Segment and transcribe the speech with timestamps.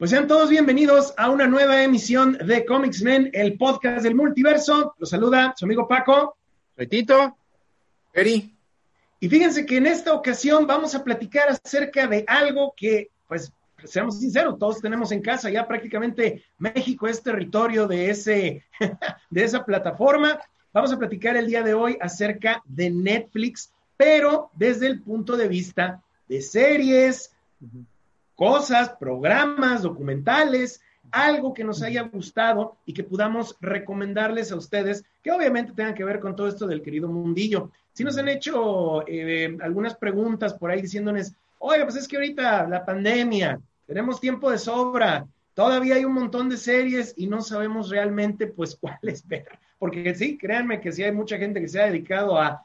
[0.00, 4.94] Pues sean todos bienvenidos a una nueva emisión de Comics Men, el podcast del multiverso.
[4.96, 6.38] Los saluda su amigo Paco.
[6.74, 7.36] Soy Tito.
[8.14, 8.56] Eri.
[9.20, 13.52] Y fíjense que en esta ocasión vamos a platicar acerca de algo que, pues,
[13.84, 15.50] seamos sinceros, todos tenemos en casa.
[15.50, 18.64] Ya prácticamente México es territorio de, ese,
[19.28, 20.40] de esa plataforma.
[20.72, 25.46] Vamos a platicar el día de hoy acerca de Netflix, pero desde el punto de
[25.46, 27.34] vista de series,
[28.40, 30.80] cosas, programas, documentales,
[31.10, 36.04] algo que nos haya gustado y que podamos recomendarles a ustedes, que obviamente tengan que
[36.04, 37.70] ver con todo esto del querido mundillo.
[37.92, 42.66] Si nos han hecho eh, algunas preguntas por ahí diciéndoles, oye, pues es que ahorita
[42.66, 47.90] la pandemia, tenemos tiempo de sobra, todavía hay un montón de series y no sabemos
[47.90, 49.48] realmente pues cuáles ver.
[49.78, 52.64] Porque sí, créanme que sí hay mucha gente que se ha dedicado a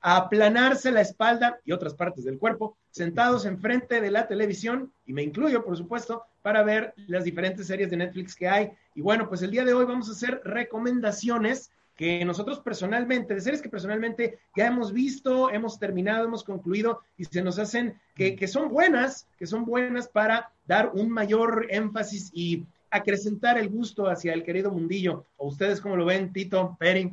[0.00, 5.12] a aplanarse la espalda y otras partes del cuerpo, sentados enfrente de la televisión, y
[5.12, 8.70] me incluyo, por supuesto, para ver las diferentes series de Netflix que hay.
[8.94, 13.42] Y bueno, pues el día de hoy vamos a hacer recomendaciones que nosotros personalmente, de
[13.42, 18.36] series que personalmente ya hemos visto, hemos terminado, hemos concluido y se nos hacen que,
[18.36, 24.08] que son buenas, que son buenas para dar un mayor énfasis y acrecentar el gusto
[24.08, 25.26] hacia el querido mundillo.
[25.36, 27.12] ¿O ustedes cómo lo ven, Tito, Peri?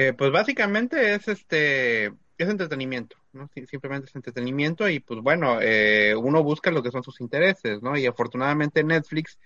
[0.00, 3.50] Eh, pues básicamente es este es entretenimiento, ¿no?
[3.68, 7.98] Simplemente es entretenimiento y pues bueno, eh, uno busca lo que son sus intereses, ¿no?
[7.98, 9.38] Y afortunadamente Netflix,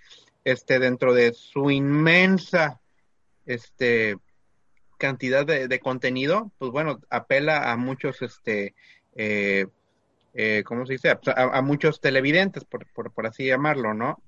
[0.45, 2.79] este, dentro de su inmensa,
[3.45, 4.15] este,
[4.97, 8.75] cantidad de, contenido, pues bueno, apela a muchos, este,
[9.13, 9.67] eh,
[10.35, 11.09] eh, ¿cómo se dice?
[11.09, 14.23] A, a muchos televidentes, por, por, por, así llamarlo, ¿no?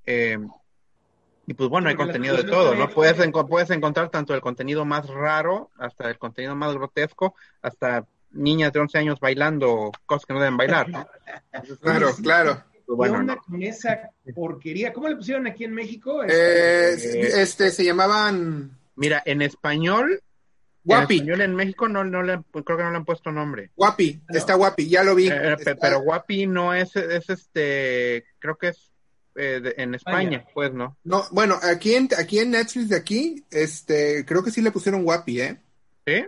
[1.47, 2.89] Eh, y pues bueno, hay contenido de todo, ¿no?
[2.89, 3.17] Puedes,
[3.49, 8.79] puedes encontrar tanto el contenido más raro, hasta el contenido más grotesco, hasta niñas de
[8.79, 11.07] 11 años bailando cosas que no deben bailar, ¿no?
[11.81, 12.63] claro, claro.
[12.85, 14.93] Pues bueno, ¿Qué onda con esa porquería?
[14.93, 16.23] ¿Cómo le pusieron aquí en México?
[16.23, 18.77] Eh, este, este se llamaban...
[18.95, 20.23] Mira, en español
[20.87, 21.15] Guapi.
[21.15, 23.71] En español en México no, no le, creo que no le han puesto nombre.
[23.75, 25.27] Guapi, está Guapi, ya lo vi.
[25.27, 28.93] Eh, pero Guapi no es, es este, creo que es
[29.37, 30.97] eh, en España, pues, ¿no?
[31.03, 35.03] No, bueno, aquí en, aquí en Netflix de aquí, este, creo que sí le pusieron
[35.03, 35.57] guapi, ¿eh?
[36.05, 36.25] ¿Sí?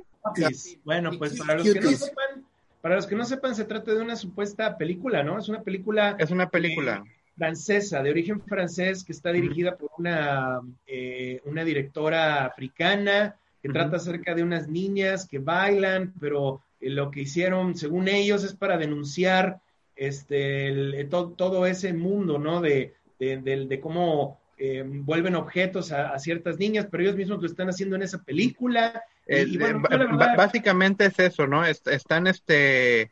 [0.83, 2.45] Bueno, pues para los que no sepan,
[2.81, 5.39] para los que no sepan, se trata de una supuesta película, ¿no?
[5.39, 6.15] Es una película.
[6.19, 7.03] Es una película.
[7.05, 13.69] Eh, francesa, de origen francés, que está dirigida por una, eh, una directora africana, que
[13.69, 18.77] trata acerca de unas niñas que bailan, pero lo que hicieron, según ellos, es para
[18.77, 19.61] denunciar
[19.95, 22.61] este, todo ese mundo, ¿no?
[22.61, 27.95] De, de, cómo eh, vuelven objetos a, ciertas niñas, pero ellos mismos lo están haciendo
[27.95, 29.03] en esa película.
[29.27, 29.81] y, bueno,
[30.37, 31.65] básicamente es eso, ¿no?
[31.65, 33.11] están este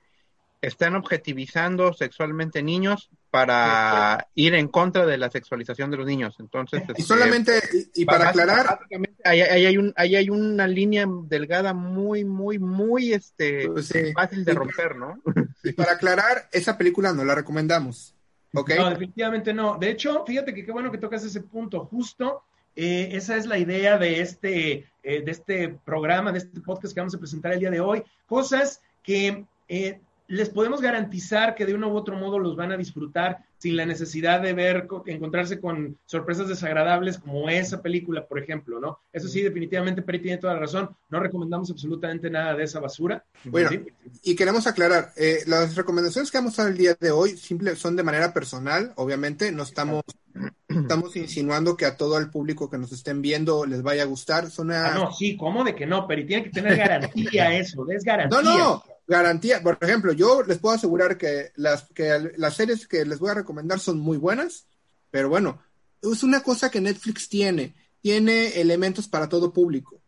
[0.61, 6.35] están objetivizando sexualmente niños para ir en contra de la sexualización de los niños.
[6.39, 7.61] Entonces, y este, solamente,
[7.93, 8.79] y, para aclarar,
[9.23, 14.53] ahí, hay un, ahí hay una línea delgada muy, muy, muy este, pues fácil de
[14.53, 15.21] romper, ¿no?
[15.63, 18.15] Y para aclarar, esa película no la recomendamos.
[18.53, 19.77] No, definitivamente no.
[19.77, 21.85] De hecho, fíjate que qué bueno que tocas ese punto.
[21.85, 22.43] Justo
[22.75, 26.99] eh, esa es la idea de este, eh, de este programa, de este podcast que
[26.99, 28.03] vamos a presentar el día de hoy.
[28.27, 32.77] Cosas que eh, les podemos garantizar que de uno u otro modo los van a
[32.77, 38.79] disfrutar sin la necesidad de ver, encontrarse con sorpresas desagradables como esa película, por ejemplo,
[38.79, 38.99] ¿no?
[39.11, 40.95] Eso sí, definitivamente Peri tiene toda la razón.
[41.09, 43.25] No recomendamos absolutamente nada de esa basura.
[43.45, 43.69] Bueno,
[44.23, 47.95] y queremos aclarar, eh, las recomendaciones que vamos a el día de hoy simple, son
[47.95, 50.03] de manera personal, obviamente, no estamos,
[50.67, 54.51] estamos insinuando que a todo el público que nos estén viendo les vaya a gustar.
[54.51, 56.07] Son ah, no, sí, ¿cómo de que no?
[56.07, 58.41] Peri tiene que tener garantía eso, es garantía.
[58.41, 59.61] No, no, garantía.
[59.63, 63.35] Por ejemplo, yo les puedo asegurar que las, que las series que les voy a
[63.35, 63.46] recomendar
[63.79, 64.67] son muy buenas,
[65.11, 65.61] pero bueno,
[66.01, 70.01] es una cosa que Netflix tiene, tiene elementos para todo público.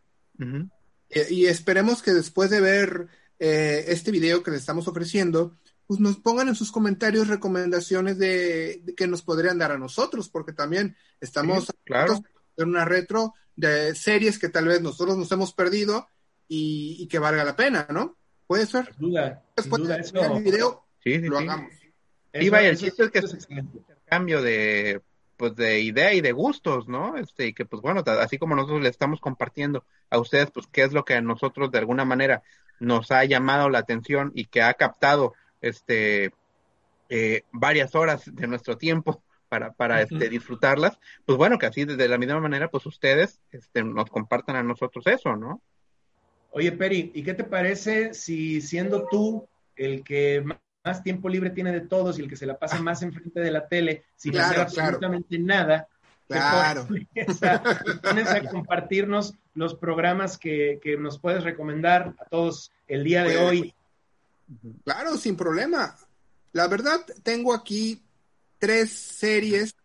[1.09, 3.07] Eh, y esperemos que después de ver
[3.39, 5.57] eh, este video que les estamos ofreciendo,
[5.87, 10.53] pues nos pongan en sus comentarios recomendaciones de, que nos podrían dar a nosotros, porque
[10.53, 11.67] también estamos
[12.57, 16.07] en una retro de series que tal vez nosotros nos hemos perdido
[16.47, 18.17] y, y que valga la pena, ¿no?
[18.49, 18.95] Puede ser.
[18.97, 21.71] duda, Después de el video, lo hagamos.
[22.33, 25.01] Y el chiste es que es intercambio de,
[25.37, 27.17] pues de idea y de gustos, ¿no?
[27.17, 30.83] Este, y que pues bueno, así como nosotros le estamos compartiendo a ustedes, pues qué
[30.83, 32.43] es lo que a nosotros de alguna manera
[32.79, 36.33] nos ha llamado la atención y que ha captado este
[37.09, 42.07] eh, varias horas de nuestro tiempo para, para este, disfrutarlas, pues bueno, que así de
[42.07, 45.61] la misma manera, pues ustedes este, nos compartan a nosotros eso, ¿no?
[46.51, 50.43] Oye, Peri, ¿y qué te parece si siendo tú el que
[50.83, 53.51] más tiempo libre tiene de todos y el que se la pasa más enfrente de
[53.51, 55.87] la tele sin hacer absolutamente nada?
[56.27, 56.87] Claro.
[57.13, 57.41] Tienes
[58.27, 63.49] a compartirnos los programas que, que, nos puedes recomendar a todos el día de pues,
[63.49, 63.75] hoy.
[64.83, 65.95] Claro, sin problema.
[66.53, 68.03] La verdad, tengo aquí
[68.57, 69.75] tres series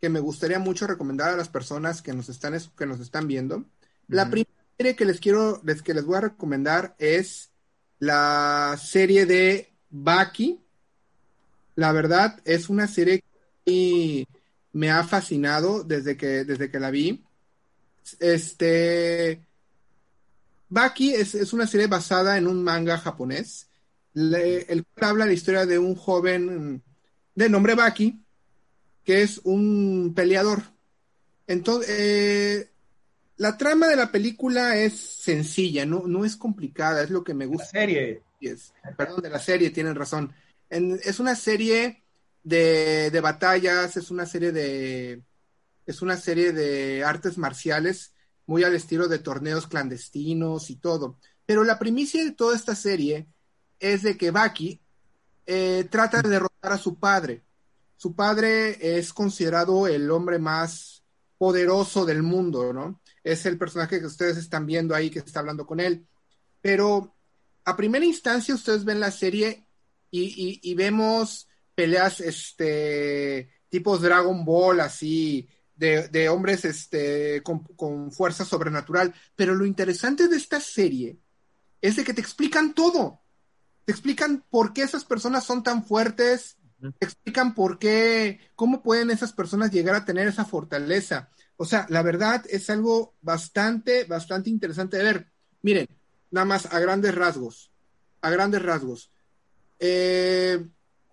[0.00, 3.64] que me gustaría mucho recomendar a las personas que nos están, que nos están viendo.
[4.08, 7.50] La primera serie que les quiero, que les voy a recomendar es
[7.98, 10.60] la serie de Baki.
[11.76, 13.22] La verdad, es una serie
[13.64, 14.26] que
[14.72, 17.24] me ha fascinado desde que, desde que la vi.
[18.18, 19.40] Este.
[20.68, 23.70] Baki es, es una serie basada en un manga japonés
[24.14, 26.82] el cual habla la historia de un joven
[27.34, 28.22] de nombre Baki,
[29.04, 30.62] que es un peleador.
[31.46, 32.70] Entonces, eh,
[33.36, 37.46] la trama de la película es sencilla, no, no es complicada, es lo que me
[37.46, 37.64] gusta.
[37.64, 38.22] La serie.
[38.96, 40.32] Perdón, de la serie, tienen razón.
[40.68, 42.04] es una serie
[42.42, 45.22] de, de, batallas, es una serie de.
[45.86, 48.14] Es una serie de artes marciales
[48.46, 51.18] muy al estilo de torneos clandestinos y todo.
[51.46, 53.26] Pero la primicia de toda esta serie
[53.78, 54.80] es de que Baki
[55.46, 57.42] eh, trata de derrotar a su padre.
[57.96, 61.02] Su padre es considerado el hombre más
[61.38, 63.00] poderoso del mundo, ¿no?
[63.24, 66.06] Es el personaje que ustedes están viendo ahí que está hablando con él.
[66.60, 67.16] Pero
[67.64, 69.66] a primera instancia ustedes ven la serie
[70.10, 79.14] y, vemos peleas este tipos Dragon Ball así de, hombres este con, con, fuerza sobrenatural
[79.36, 81.18] pero lo interesante de esta serie
[81.80, 83.20] es de que te explican todo
[83.90, 89.10] te explican por qué esas personas son tan fuertes, te explican por qué, cómo pueden
[89.10, 91.28] esas personas llegar a tener esa fortaleza.
[91.56, 95.32] O sea, la verdad es algo bastante, bastante interesante de ver.
[95.62, 95.88] Miren,
[96.30, 97.70] nada más a grandes rasgos,
[98.20, 99.10] a grandes rasgos.
[99.78, 100.64] Eh,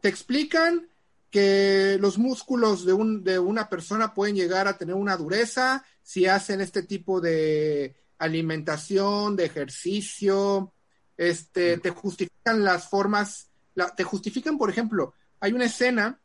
[0.02, 0.88] te explican
[1.30, 6.26] que los músculos de, un, de una persona pueden llegar a tener una dureza si
[6.26, 10.74] hacen este tipo de alimentación, de ejercicio,
[11.18, 13.50] este, te justifican las formas,
[13.96, 16.20] te justifican, por ejemplo, hay una escena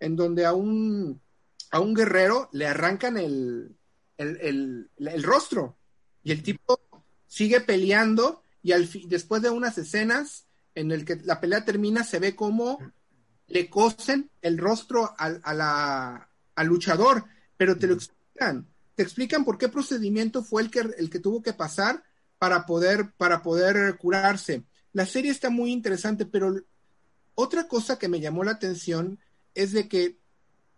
[0.00, 1.20] en donde a un,
[1.70, 3.76] a un guerrero le arrancan el,
[4.16, 5.76] el, el, rostro
[6.22, 6.80] y el tipo
[7.26, 12.18] sigue peleando y al después de unas escenas en el que la pelea termina se
[12.18, 12.78] ve como
[13.48, 17.24] le cosen el rostro al, a la, al luchador,
[17.56, 21.42] pero te lo explican, te explican por qué procedimiento fue el que, el que tuvo
[21.42, 22.02] que pasar
[22.38, 24.64] para poder, para poder curarse.
[24.92, 26.54] La serie está muy interesante, pero
[27.34, 29.18] otra cosa que me llamó la atención
[29.54, 30.18] es de que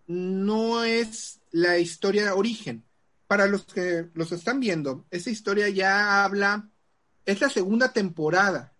[0.06, 2.84] no es la historia de origen.
[3.28, 6.68] Para los que los están viendo, esa historia ya habla,
[7.24, 8.72] es la segunda temporada,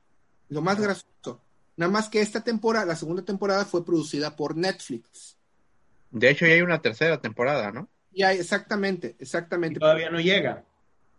[0.48, 1.40] lo más gracioso.
[1.76, 5.36] Nada más que esta temporada, la segunda temporada fue producida por Netflix.
[6.10, 7.88] De hecho, ya hay una tercera temporada, ¿no?
[8.10, 9.78] Ya, exactamente, exactamente.
[9.78, 10.64] todavía no llega.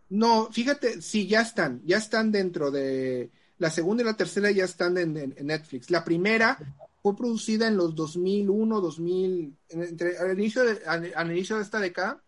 [0.10, 4.66] No, fíjate, sí, ya están, ya están dentro de la segunda y la tercera ya
[4.66, 5.92] están en, Netflix.
[5.92, 6.58] La primera
[7.04, 12.24] fue producida en los 2001, 2000, entre, al, inicio de, al, inicio de esta década.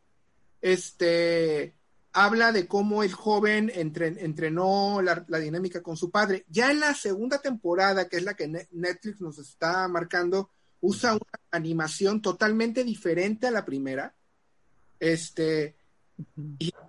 [0.61, 1.75] Este
[2.13, 6.45] habla de cómo el joven entrenó la, la, dinámica con su padre.
[6.49, 10.49] Ya en la segunda temporada, que es la que Netflix nos está marcando,
[10.81, 14.13] usa una animación totalmente diferente a la primera.
[14.99, 15.75] Este,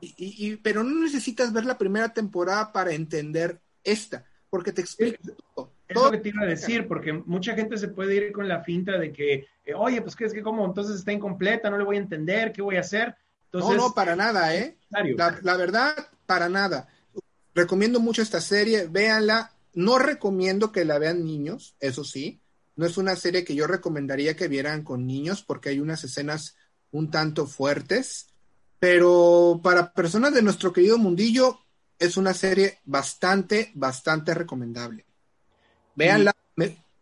[0.00, 5.18] y, pero no necesitas ver la primera temporada para entender esta, porque te explica
[5.54, 5.72] todo.
[5.88, 8.62] Es lo que te iba a decir, porque mucha gente se puede ir con la
[8.62, 11.84] finta de que, eh, oye, pues que es que como entonces está incompleta, no le
[11.84, 13.14] voy a entender, ¿qué voy a hacer?
[13.52, 14.78] No, no, para nada, ¿eh?
[14.90, 15.94] La, la, verdad,
[16.26, 16.88] para nada.
[17.54, 19.52] Recomiendo mucho esta serie, véanla.
[19.74, 22.40] No recomiendo que la vean niños, eso sí.
[22.76, 26.56] No es una serie que yo recomendaría que vieran con niños porque hay unas escenas
[26.90, 28.32] un tanto fuertes
[28.82, 31.60] pero para personas de nuestro querido mundillo
[32.00, 35.06] es una serie bastante, bastante recomendable.
[35.94, 36.34] Véanla,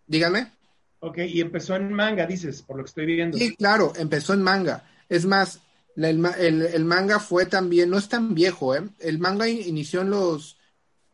[0.07, 0.53] dígame.
[0.99, 3.39] Ok, y empezó en manga, dices, por lo que estoy viendo.
[3.39, 4.91] Sí, claro, empezó en manga.
[5.09, 5.61] Es más,
[6.05, 8.83] el, manga fue también, no es tan viejo, ¿eh?
[9.01, 10.59] El manga inició en los,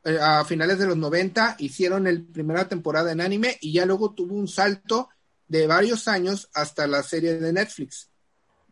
[0.05, 4.13] eh, a finales de los 90, hicieron el primera temporada en anime y ya luego
[4.15, 5.09] tuvo un salto
[5.49, 8.11] de varios años hasta la serie de Netflix.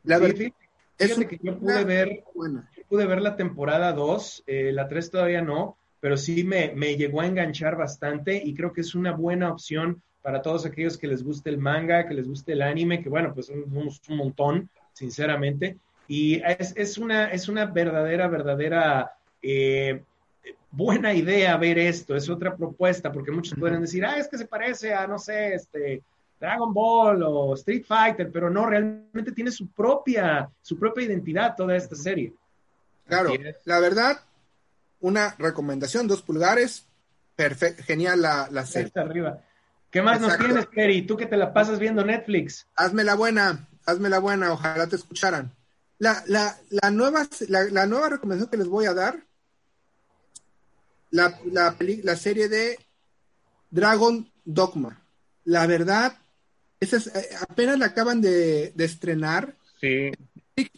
[0.04, 0.52] La Sí, verdad,
[0.98, 2.70] es que yo pude ver, buena.
[2.88, 7.20] pude ver la temporada 2, eh, la 3 todavía no, pero sí me, me llegó
[7.20, 11.22] a enganchar bastante y creo que es una buena opción para todos aquellos que les
[11.22, 15.78] guste el manga, que les guste el anime, que bueno, pues somos un montón, sinceramente.
[16.08, 20.02] Y es, es una, es una verdadera, verdadera eh,
[20.70, 24.46] buena idea ver esto, es otra propuesta, porque muchos pueden decir, ah, es que se
[24.46, 26.02] parece a, no sé, este,
[26.40, 31.76] Dragon Ball o Street Fighter, pero no, realmente tiene su propia, su propia identidad toda
[31.76, 32.34] esta serie.
[33.06, 33.32] Claro,
[33.64, 34.20] la verdad,
[35.00, 36.86] una recomendación, dos pulgares,
[37.36, 38.86] perfecto, genial la, la serie.
[38.86, 39.40] Está arriba.
[39.90, 40.38] ¿Qué más Exacto.
[40.38, 41.02] nos tienes, Peri?
[41.02, 42.66] Tú que te la pasas viendo Netflix.
[42.74, 45.52] Hazme la buena, hazme la buena, ojalá te escucharan.
[45.98, 49.24] La, la, la, nueva, la, la nueva recomendación que les voy a dar,
[51.10, 52.78] la, la, peli- la serie de
[53.70, 55.00] Dragon Dogma.
[55.44, 56.18] La verdad,
[56.80, 60.10] esa es- eh, apenas la acaban de, de estrenar Sí,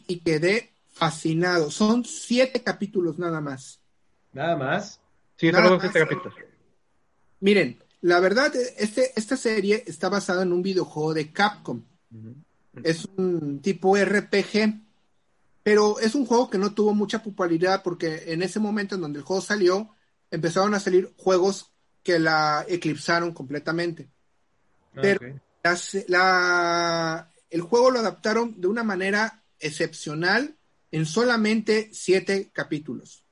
[0.09, 1.71] y quedé fascinado.
[1.71, 3.81] Son siete capítulos nada más.
[4.33, 5.01] Nada más.
[5.37, 5.85] sí, Nada más.
[5.85, 6.35] este capítulos.
[7.41, 11.83] Miren, la verdad, este, esta serie está basada en un videojuego de Capcom.
[12.83, 14.81] Es un tipo RPG,
[15.67, 19.19] pero es un juego que no tuvo mucha popularidad porque en ese momento en donde
[19.19, 19.91] el juego salió,
[20.31, 21.73] empezaron a salir juegos
[22.05, 24.09] que la eclipsaron completamente.
[24.95, 25.41] Ah, Pero-
[26.07, 30.57] la- el juego lo adaptaron de una manera excepcional
[30.93, 33.25] en solamente siete capítulos.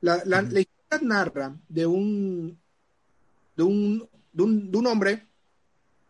[0.00, 2.58] La, la- la historia narra de un,
[3.56, 5.26] de un, de un, de un hombre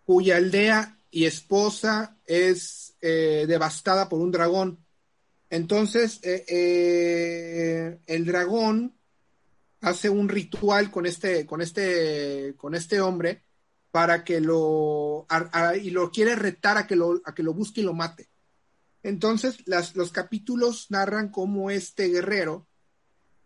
[0.05, 4.84] cuya aldea y esposa es eh, devastada por un dragón.
[5.55, 8.99] Entonces, eh, eh, el dragón
[9.83, 13.45] hace un ritual con este, con este, con este hombre
[13.93, 17.83] para que lo a- y lo quiere retar a que lo, a que lo busque
[17.83, 18.29] y lo mate.
[19.05, 22.67] Entonces, las, los capítulos narran cómo este guerrero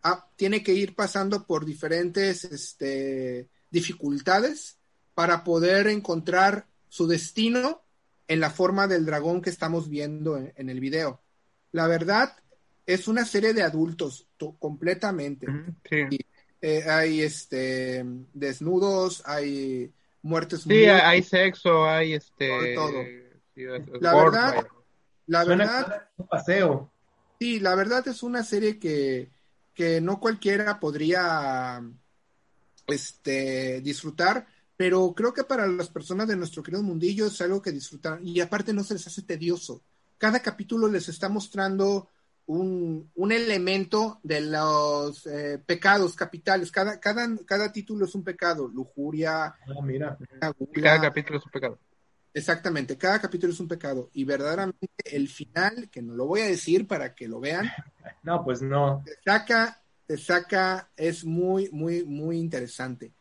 [0.03, 4.79] ah, tiene que ir pasando por diferentes este, dificultades
[5.13, 7.83] para poder encontrar su destino
[8.29, 11.21] en la forma del dragón que estamos viendo en, en el video.
[11.79, 12.37] La verdad,
[12.87, 15.47] es una serie de adultos to- completamente.
[15.89, 16.19] Sí,
[16.61, 18.05] Eh, hay este
[18.35, 19.93] desnudos, hay
[20.23, 22.49] muertes sí hay, sexo, hay este...
[22.75, 23.05] Todo, todo.
[23.55, 24.67] sí, es- es La gore, verdad,
[25.27, 26.91] la Suena verdad, un paseo.
[27.39, 29.31] sí, la verdad es una serie que,
[29.75, 31.81] que no cualquiera podría
[32.87, 37.73] este, disfrutar, pero creo que para las personas de nuestro querido mundillo es algo que
[37.73, 39.83] disfrutar y aparte no se les hace tedioso.
[40.19, 42.11] Cada capítulo les está mostrando
[42.47, 46.71] un, un elemento de los eh, pecados capitales.
[46.73, 50.19] Cada, cada, cada título es un pecado, lujuria, Ah, mira.
[50.83, 51.79] Cada capítulo es un pecado.
[52.35, 56.47] Exactamente, cada capítulo es un pecado y verdaderamente el final, que no lo voy a
[56.47, 57.69] decir para que lo vean,
[58.23, 59.03] No, pues no.
[59.05, 63.13] te saca, te saca, es muy, muy, muy interesante.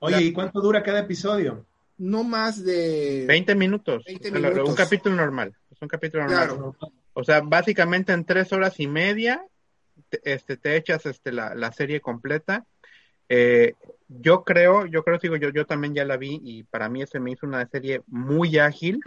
[0.00, 1.66] Oye, La- ¿y cuánto dura cada episodio?
[1.98, 3.24] No más de...
[3.28, 4.02] 20 minutos.
[4.06, 4.68] 20 O sea, lo- minutos.
[4.70, 5.54] Un capítulo normal.
[5.80, 6.46] Un capítulo normal.
[6.48, 6.76] Claro.
[7.14, 9.44] O sea, básicamente en tres horas y media
[10.08, 12.66] te, este, te echas este, la, la serie completa.
[13.28, 13.74] Eh,
[14.08, 17.20] yo creo, yo creo, digo, yo, yo también ya la vi y para mí se
[17.20, 19.00] me hizo una serie muy ágil.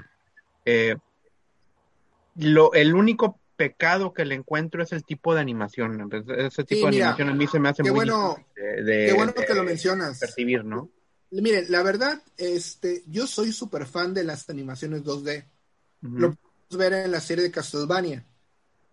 [0.66, 0.96] Eh,
[2.36, 6.00] lo, el único pecado que le encuentro es el tipo de animación.
[6.02, 8.54] Entonces, ese tipo Sí, de animación a mí se me hace qué muy bueno- difícil
[8.56, 10.20] de, de- Qué bueno de que lo mencionas.
[10.20, 10.90] percibir, ¿no?
[11.32, 15.46] Miren, la verdad, este, yo soy súper fan de las animaciones 2D.
[16.04, 16.43] Ujú, Lo podemos
[16.78, 18.24] ver en la serie de Castlevania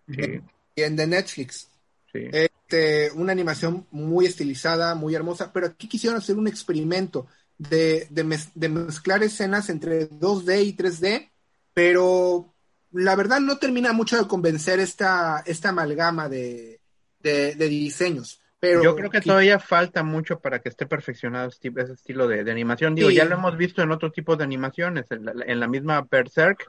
[0.08, 0.40] sí,
[0.74, 1.68] y en de Netflix.
[2.12, 2.26] sí.
[2.32, 7.26] Este, una animación muy estilizada, muy hermosa, pero aquí quisieron hacer un experimento
[7.58, 11.30] de, de, mez- de mezclar escenas entre 2D y 3D,
[11.74, 12.54] pero
[12.92, 16.80] la verdad no termina mucho de convencer esta, esta amalgama de,
[17.20, 18.40] de, de diseños.
[18.60, 22.28] Pero Yo creo que todavía falta mucho para que esté perfeccionado ese, tipo- ese estilo
[22.28, 22.94] de, animación.
[22.94, 23.16] Digo, Sí.
[23.16, 25.10] ya lo hemos visto en otros tipos de animaciones.
[25.10, 26.68] En la, en la misma Berserk,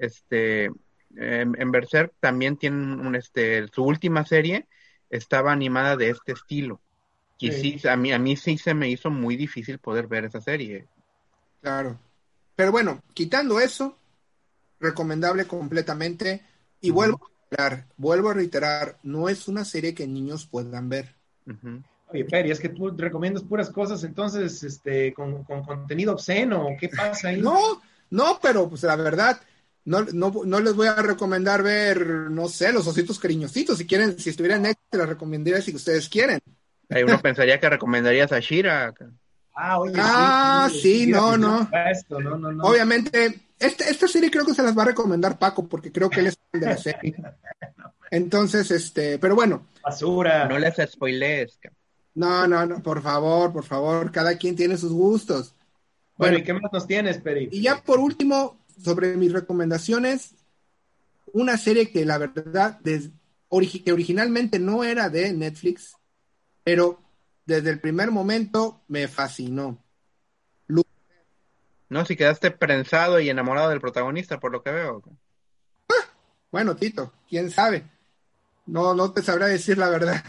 [0.00, 0.64] este,
[1.16, 4.66] en, en Berserk también tienen un, este, su última serie
[5.08, 6.80] estaba animada de este estilo.
[7.38, 7.78] Y Sí.
[7.78, 10.86] sí, a mí, a mí sí se me hizo muy difícil poder ver esa serie.
[11.62, 11.98] Claro.
[12.54, 13.96] Pero bueno, quitando eso,
[14.78, 16.42] recomendable completamente.
[16.80, 21.14] Y vuelvo a reiterar, vuelvo a reiterar, no es una serie que niños puedan ver.
[21.46, 21.82] Ujú.
[22.08, 26.88] Oye, Peri, es que tú recomiendas puras cosas, entonces, este, con, con contenido obsceno, ¿qué
[26.88, 27.40] pasa ahí?
[27.40, 27.80] No,
[28.10, 29.40] no, pero pues la verdad,
[29.90, 33.76] no, no, no les voy a recomendar ver, no sé, los ositos cariñositos.
[33.78, 36.40] Si quieren, si estuviera en Netflix, les recomendaría si ustedes quieren.
[36.88, 38.94] Ahí uno pensaría que recomendarías a Shira.
[39.54, 41.68] Ah, oye, Ah, sí, no, no.
[41.90, 42.64] Esto, no, no, no.
[42.64, 46.20] Obviamente, esta, esta serie creo que se las va a recomendar Paco, porque creo que
[46.20, 47.14] él es fan de la serie.
[48.10, 49.66] Entonces, este, pero bueno.
[49.82, 50.46] Basura.
[50.48, 51.58] No les spoilees.
[52.14, 55.54] No, no, no, por favor, por favor, cada quien tiene sus gustos.
[56.16, 57.48] Bueno, Bueno, ¿y qué más nos tienes, Peri?
[57.52, 60.34] y ya por último, sobre mis recomendaciones,
[61.32, 63.10] una serie que la verdad, des-
[63.48, 65.94] origi- que originalmente no era de Netflix,
[66.64, 67.00] pero
[67.46, 69.82] desde el primer momento me fascinó.
[71.88, 75.02] No, si quedaste prensado y enamorado del protagonista, por lo que veo.
[76.52, 77.84] Bueno, Tito, quién sabe.
[78.66, 80.22] No, no te sabrá decir la verdad.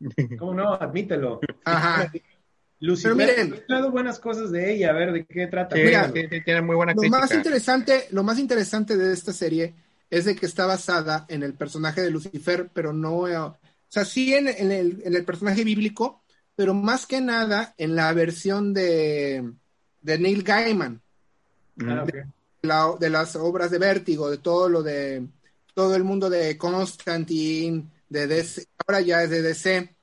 [0.38, 0.74] ¿Cómo no?
[0.74, 1.40] Admítelo.
[1.64, 2.12] Ajá.
[2.80, 5.74] Lucifer, Pero miren- he escuchado buenas cosas de ella, a ver de qué trata.
[5.76, 7.20] Sí, Mira, sí, sí, tiene muy buena Lo crítica.
[7.20, 9.74] más interesante, lo más interesante de esta serie
[10.10, 13.56] es de que está basada en el personaje de Lucifer, pero no, eh, o
[13.88, 16.22] sea, sí en, en el, en el personaje bíblico,
[16.56, 19.52] pero más que nada en la versión de,
[20.00, 21.02] de Neil Gaiman,
[21.80, 22.04] Ah,
[22.62, 25.26] la- de las obras de Vértigo, de todo lo de
[25.74, 29.96] todo el mundo de Constantine, de DC, ahora ya es de DC.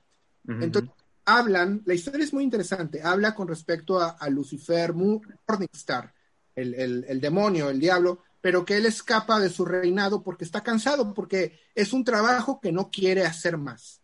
[0.48, 0.90] Entonces,
[1.26, 6.14] hablan, la historia es muy interesante, habla con respecto a, a Lucifer Mo- Morningstar,
[6.56, 10.62] el, el- el demonio, el diablo, pero que él escapa de su reinado porque está
[10.64, 14.02] cansado, porque es un trabajo que no quiere hacer más.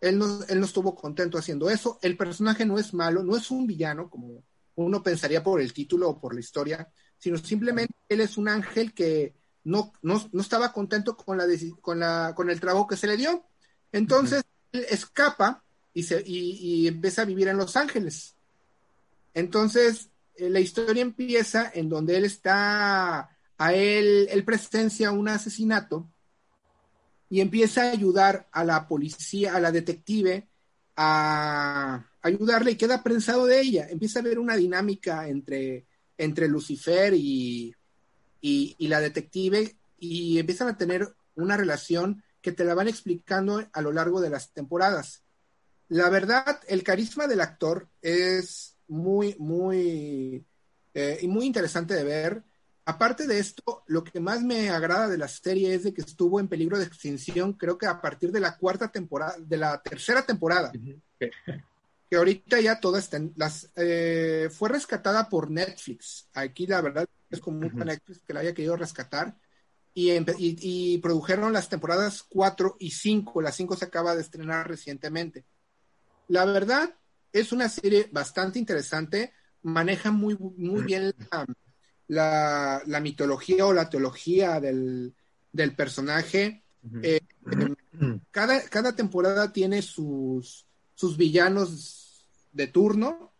[0.00, 1.98] Él no, él no estuvo contento haciendo eso.
[2.02, 4.44] El personaje no es malo, no es un villano, como
[4.76, 8.94] uno pensaría por el título o por la historia, sino simplemente él es un ángel
[8.94, 9.34] que
[9.64, 11.44] no, no, no estaba contento con, la,
[11.82, 13.44] con, la, con el trabajo que se le dio.
[13.92, 15.62] Entonces, él escapa
[15.94, 18.36] y, se, y, y empieza a vivir en Los Ángeles.
[19.34, 26.08] Entonces, eh, la historia empieza en donde él está, a él, él presencia un asesinato
[27.28, 30.48] y empieza a ayudar a la policía, a la detective,
[30.96, 33.86] a ayudarle y queda prensado de ella.
[33.88, 35.86] Empieza a ver una dinámica entre,
[36.18, 37.74] entre Lucifer y,
[38.40, 43.82] y la detective y empiezan a tener una relación que te la van explicando a
[43.82, 45.22] lo largo de las temporadas.
[45.90, 50.46] La verdad, el carisma del actor es muy, muy,
[50.94, 52.44] eh, y muy interesante de ver.
[52.84, 56.38] Aparte de esto, lo que más me agrada de la serie es de que estuvo
[56.38, 60.24] en peligro de extinción, creo que a partir de la cuarta temporada, de la tercera
[60.24, 60.70] temporada,
[62.08, 66.28] que ahorita ya todas están, las, eh, fue rescatada por Netflix.
[66.34, 67.84] Aquí la verdad es como mucho Ujú.
[67.84, 69.36] Netflix que la haya querido rescatar.
[69.92, 73.42] Y, y, y produjeron las temporadas 4 y 5.
[73.42, 75.44] La 5 se acaba de estrenar recientemente.
[76.30, 76.94] La verdad,
[77.32, 79.32] es una serie bastante interesante.
[79.62, 81.46] Maneja muy, muy bien la,
[82.06, 85.12] la, la mitología o la teología del,
[85.52, 86.62] del personaje.
[87.02, 87.20] Eh,
[88.30, 93.32] cada, cada temporada tiene sus, sus villanos de turno.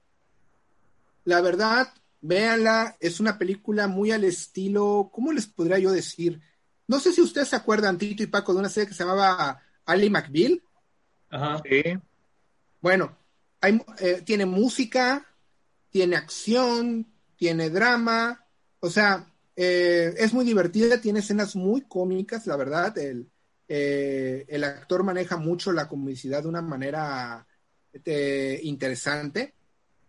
[1.25, 6.41] La verdad, véanla, es una película muy al estilo, ¿cómo les podría yo decir?
[6.89, 9.63] No sé si ustedes se acuerdan, Tito y Paco, de una serie que se llamaba
[9.87, 10.61] Ali McBeal.
[11.31, 11.63] Ajá.
[11.65, 11.83] Sí.
[12.81, 13.17] Bueno,
[13.61, 15.27] hay, eh, tiene música,
[15.91, 18.47] tiene acción, tiene drama,
[18.81, 22.97] o sea, eh, es muy divertida, tiene escenas muy cómicas, la verdad.
[22.99, 23.31] El,
[23.69, 27.47] eh, el actor maneja mucho la comicidad de una manera
[28.05, 29.55] eh, interesante.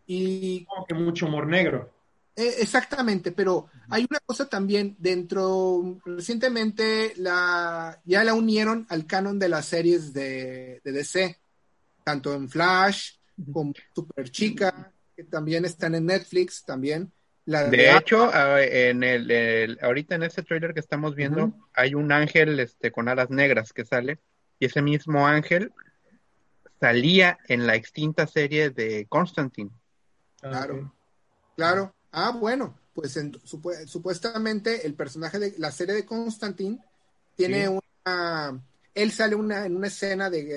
[0.05, 1.93] Y Como que mucho humor negro.
[2.35, 9.37] eh, exactamente, pero hay una cosa también dentro, recientemente la, ya la unieron al canon
[9.39, 11.39] de las series de, de DC,
[12.03, 13.13] tanto en Flash
[13.51, 17.11] como Super Chica, que también están en Netflix, también.
[17.45, 22.11] La De hecho, en el, el- ahorita en este trailer que estamos viendo, hay un
[22.11, 24.19] ángel este, con alas negras que sale,
[24.59, 25.73] y ese mismo ángel
[26.79, 29.71] salía en la extinta serie de Constantine.
[30.43, 30.93] Ah, Claro.
[31.55, 31.95] Claro.
[32.11, 36.79] Ah, bueno, pues en- supu- supuestamente el personaje de la serie de Constantine
[37.35, 37.79] tiene Sí.
[38.05, 38.61] una.
[38.93, 40.47] Él sale una, en una escena de.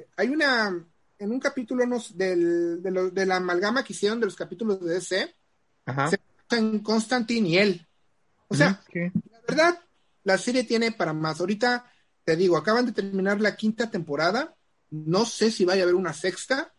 [0.00, 0.84] eh, hay una.
[1.18, 4.84] En un capítulo nos, del, de, lo- de la amalgama que hicieron de los capítulos
[4.84, 5.34] de DC,
[5.86, 6.10] Ajá.
[6.10, 6.16] Sí.
[6.50, 7.86] en Constantine y él.
[8.48, 8.82] O sea,
[9.32, 9.80] la verdad,
[10.24, 11.40] la serie tiene para más.
[11.40, 11.90] Ahorita
[12.24, 14.54] te digo, acaban de terminar la quinta temporada.
[14.90, 16.74] No sé si vaya a haber una sexta.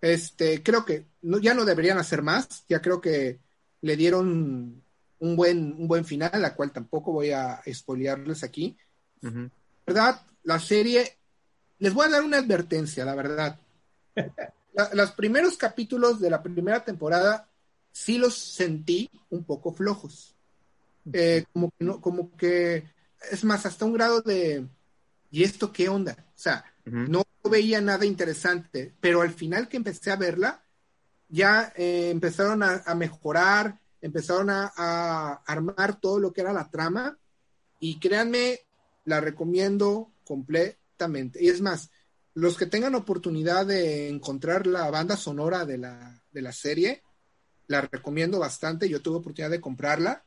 [0.00, 2.64] Este, creo que no, ya no deberían hacer más.
[2.68, 3.40] Ya creo que
[3.80, 4.82] le dieron
[5.20, 8.76] un buen, un buen final, la cual tampoco voy a spoilearles aquí.
[9.88, 10.20] ¿Verdad?
[10.42, 11.16] La serie,
[11.78, 13.58] les voy a dar una advertencia, la verdad.
[14.74, 17.48] La- los primeros capítulos de la primera temporada
[17.90, 20.36] sí los sentí un poco flojos.
[21.12, 22.84] Eh, como, que no, como que,
[23.32, 24.68] es más, hasta un grado de,
[25.30, 26.16] ¿y esto qué onda?
[26.28, 26.96] O sea, Ujú.
[27.08, 30.62] no veía nada interesante, pero al final que empecé a verla,
[31.28, 36.70] ya eh, empezaron a, a mejorar, empezaron a, a armar todo lo que era la
[36.70, 37.18] trama
[37.80, 38.60] y créanme,
[39.08, 41.42] la recomiendo completamente.
[41.42, 41.90] Y es más,
[42.34, 47.02] los que tengan oportunidad de encontrar la banda sonora de la, de la serie,
[47.68, 48.88] la recomiendo bastante.
[48.88, 50.24] Yo tuve oportunidad de comprarla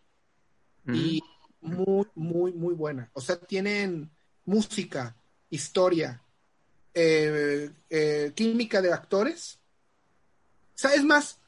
[0.88, 1.22] y
[1.62, 3.12] muy, muy, muy buena.
[3.14, 4.10] O sea, tienen
[4.46, 5.16] música,
[5.52, 6.24] historia,
[6.96, 9.60] eh, eh, química de actores.
[10.74, 11.40] ¿Sabes más?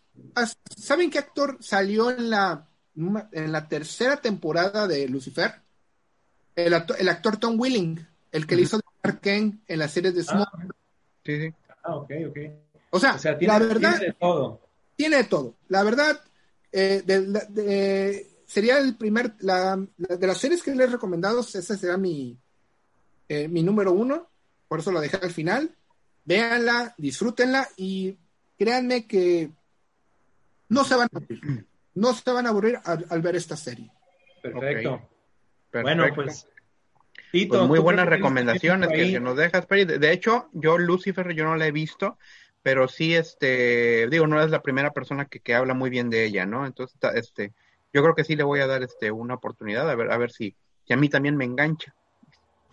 [0.77, 5.62] ¿Saben qué actor salió en la, en la tercera temporada de Lucifer?
[6.55, 9.87] El, actor, el actor Tom Willing, el que le hizo de Mark Kent en la
[9.87, 10.75] serie de Ah, Smoke.
[11.25, 11.53] Sí, sí.
[11.83, 12.37] Ah, ok, ok.
[12.91, 14.61] o sea, O sea, tiene, la verdad, tiene de todo.
[14.95, 15.55] tiene de todo.
[15.67, 16.21] La verdad,
[16.71, 20.91] eh, de- de- de- sería el primer, la, la- de las series que les he
[20.91, 22.37] recomendado, esa será mi,
[23.27, 24.29] eh, mi número uno,
[24.67, 25.75] por eso lo dejé al final.
[26.25, 28.17] Véanla, disfrútenla y
[28.57, 29.51] créanme que
[30.69, 31.67] no se van a aburrir.
[31.95, 33.91] No se van a aburrir al, al ver esta serie.
[34.41, 35.09] Perfecto.
[35.81, 36.47] Bueno, pues.
[37.31, 39.85] Tito, Pues muy ¿tú buenas recomendaciones que, nos dejas, Peri.
[39.85, 42.19] De, hecho, yo Lucifer yo no la he visto,
[42.61, 46.25] pero sí, este, digo, no es la primera persona que, que habla muy bien de
[46.25, 46.65] ella, ¿no?
[46.67, 47.53] Entonces, este,
[47.91, 50.31] yo creo que sí le voy a dar este una oportunidad a ver, a ver
[50.31, 50.55] si,
[50.85, 51.95] si a mí también me engancha.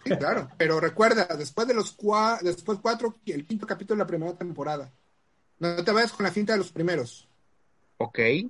[0.05, 0.51] Sí, claro.
[0.59, 4.93] Pero recuerda, después de los cua- después cuatro, el quinto capítulo de la primera temporada.
[5.59, 7.29] No te vayas con la cinta de los primeros.
[7.99, 8.49] Ok, Qué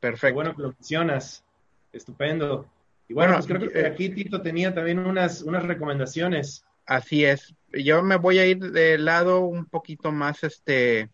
[0.00, 0.34] perfecto.
[0.34, 1.44] bueno que lo mencionas.
[1.92, 2.66] Estupendo.
[3.08, 6.64] Y bueno, Bueno, pues creo que eh, aquí Tito tenía también unas, unas recomendaciones.
[6.86, 7.54] Así es.
[7.72, 11.10] Yo me voy a ir de lado un poquito más, este,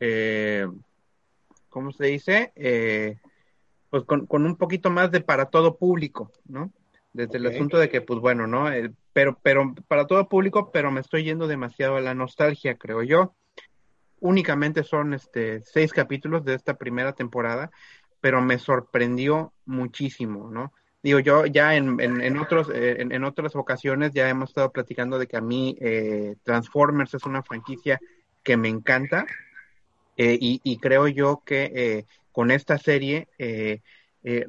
[0.00, 0.66] eh,
[1.68, 2.52] ¿cómo se dice?
[2.56, 3.18] Eh,
[3.90, 6.72] pues con, con un poquito más de para todo público, ¿no?
[7.12, 8.70] Desde el asunto de que, pues bueno, ¿no?
[8.70, 13.02] Eh, pero, pero para todo público, pero me estoy yendo demasiado a la nostalgia, creo
[13.02, 13.34] yo.
[14.20, 17.70] Únicamente son, este, seis capítulos de esta primera temporada,
[18.20, 20.72] pero me sorprendió muchísimo, ¿no?
[21.02, 24.72] Digo, yo ya en, en, en otros, eh, en, en otras ocasiones ya hemos estado
[24.72, 28.00] platicando de que a mí eh, Transformers es una franquicia
[28.42, 29.26] que me encanta
[30.16, 33.28] eh, y, y creo yo que eh, con esta serie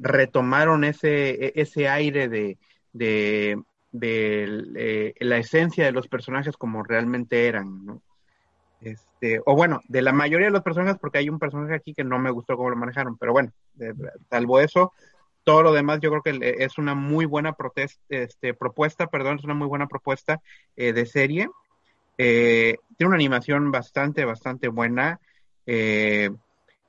[0.00, 2.58] retomaron ese, e- ese aire de,
[2.92, 8.02] de, de, la esencia de los personajes como realmente eran, ¿no?
[8.80, 12.04] Este, o bueno, de la mayoría de los personajes, porque hay un personaje aquí que
[12.04, 13.52] no me gustó cómo lo manejaron, pero bueno,
[14.30, 14.92] salvo eso,
[15.50, 17.56] todo lo demás yo creo que es una muy buena
[18.08, 20.40] este, propuesta, perdón, es una muy buena propuesta
[20.76, 21.48] eh, de serie.
[22.18, 25.18] Eh, tiene una animación bastante, bastante buena.
[25.66, 26.30] Eh,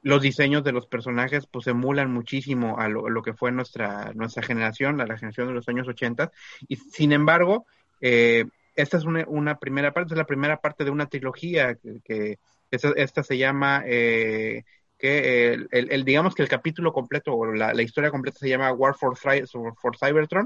[0.04, 4.96] los diseños de los personajes pues emulan muchísimo a lo, que fue nuestra, nuestra generación,
[4.96, 6.32] la, la generación de los años 80.
[6.68, 7.66] Y sin embargo,
[8.00, 8.46] eh,
[8.76, 12.38] esta es una, primera parte, es la primera parte de una trilogía que,
[12.70, 14.66] esta, se llama eh,
[15.02, 18.48] que el, el, el, digamos que el capítulo completo o la, la historia completa se
[18.50, 20.46] llama War for, for Cybertron,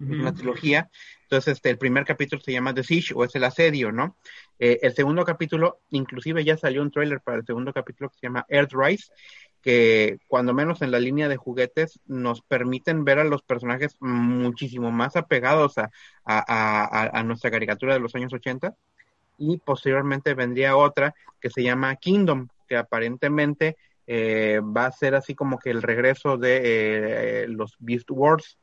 [0.00, 0.20] uh -huh.
[0.20, 0.90] una trilogía.
[1.22, 4.16] Entonces, este, el primer capítulo se llama The Siege o es el asedio, ¿no?
[4.58, 8.26] Eh, el segundo capítulo, inclusive ya salió un trailer para el segundo capítulo que se
[8.26, 9.12] llama Earthrise,
[9.62, 14.90] que cuando menos en la línea de juguetes nos permiten ver a los personajes muchísimo
[14.90, 15.90] más apegados a,
[16.24, 18.74] a, a, a nuestra caricatura de los años 80.
[19.38, 23.76] Y posteriormente vendría otra que se llama Kingdom, que aparentemente
[24.06, 26.60] eh, va a ser así como que el regreso de
[27.42, 28.58] eh, los Beast Wars,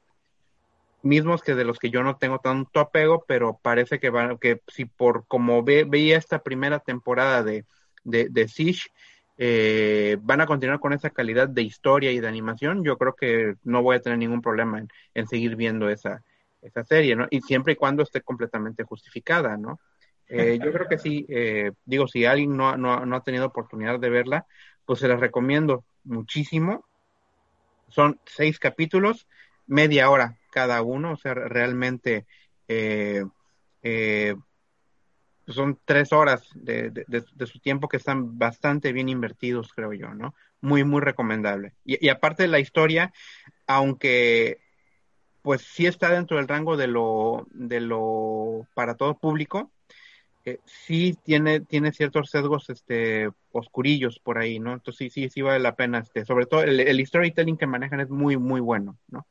[1.04, 4.62] mismos que de los que yo no tengo tanto apego, pero parece que van, que
[4.68, 7.66] si por como ve, veía esta primera temporada de,
[8.04, 8.90] de, Siege,
[9.38, 13.56] eh, van a continuar con esa calidad de historia y de animación, yo creo que
[13.64, 16.24] no voy a tener ningún problema en, en seguir viendo esa,
[16.66, 17.28] esa serie, ¿no?
[17.30, 19.80] Y siempre y cuando esté completamente justificada, ¿no?
[20.28, 24.00] Eh, yo creo que sí, eh, digo, si alguien no, no, no, ha tenido oportunidad
[24.00, 24.46] de verla,
[24.86, 26.86] pues se las recomiendo muchísimo.
[27.90, 29.28] Son seis capítulos,
[29.68, 32.26] media hora cada uno, o sea, realmente
[32.68, 33.24] eh,
[35.48, 39.94] son tres horas de, de, de, de, su tiempo que están bastante bien invertidos, creo
[39.94, 40.34] yo, ¿no?
[40.62, 41.74] Muy, muy recomendable.
[41.86, 43.14] Y, y aparte de la historia,
[43.68, 44.60] aunque
[45.46, 49.70] pues sí está dentro del rango de lo, de lo para todo público,
[50.46, 54.74] eh, sí tiene, tiene ciertos sesgos este, oscurillos por ahí, ¿no?
[54.74, 58.00] Entonces sí, sí, sí vale la pena, este, sobre todo el, el storytelling que manejan
[58.00, 59.28] es muy, muy bueno, ¿no?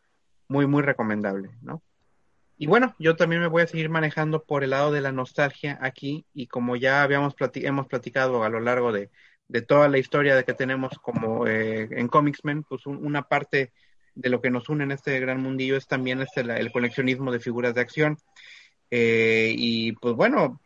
[0.48, 1.82] Muy, muy recomendable, ¿no?
[2.56, 5.78] Y bueno, yo también me voy a seguir manejando por el lado de la nostalgia
[5.80, 9.10] aquí y como ya habíamos plati hemos platicado a lo largo de,
[9.48, 13.72] de, toda la historia de que tenemos como eh, en Comicsmen, pues un, una parte
[14.14, 17.32] de lo que nos une en este gran mundillo es también este, el, el coleccionismo
[17.32, 18.18] de figuras de acción.
[18.90, 20.60] Eh, y pues bueno,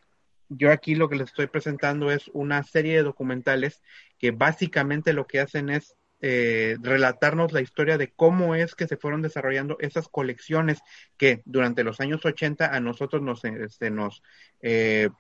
[0.49, 3.83] yo aquí lo que les estoy presentando es una serie de documentales
[4.19, 8.97] que básicamente lo que hacen es eh, relatarnos la historia de cómo es que se
[8.97, 10.81] fueron desarrollando esas colecciones
[11.17, 14.23] que durante los años 80 a nosotros nos, este, nos
[14.61, 15.11] eh,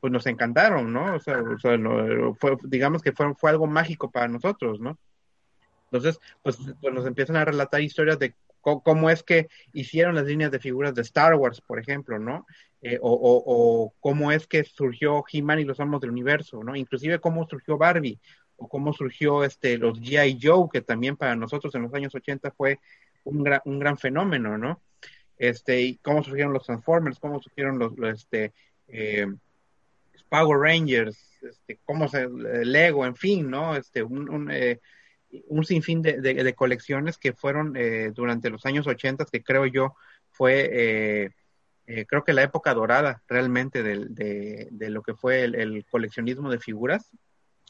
[0.00, 1.16] pues nos encantaron, ¿no?
[1.16, 4.98] O sea, fue, digamos que fue, fue algo mágico para nosotros, ¿no?
[5.90, 8.34] Entonces, pues, pues nos empiezan a relatar historias de
[8.84, 12.46] cómo es que hicieron las líneas de figuras de Star Wars, por ejemplo, ¿no?
[12.80, 16.76] Eh, o, cómo es que surgió He-Man y los Amos del Universo, ¿no?
[16.76, 18.20] Inclusive cómo surgió Barbie,
[18.56, 20.38] o cómo surgió este, los G.I.
[20.40, 22.78] Joe, que también para nosotros en los años 80 fue
[23.24, 24.80] un gran, un gran fenómeno, ¿no?
[25.38, 28.52] Este, y cómo surgieron los Transformers, cómo surgieron los, este,
[28.88, 29.26] eh,
[30.28, 33.76] Power Rangers, este, cómo se, Lego, en fin, ¿no?
[33.76, 34.80] Este, un, un, eh,
[35.48, 39.94] un sinfín de, de, colecciones que fueron eh, durante los años 80, que creo yo
[40.30, 41.30] fue, eh,
[41.86, 46.50] eh, creo que la época dorada realmente de, de lo que fue el, el, coleccionismo
[46.50, 47.10] de figuras.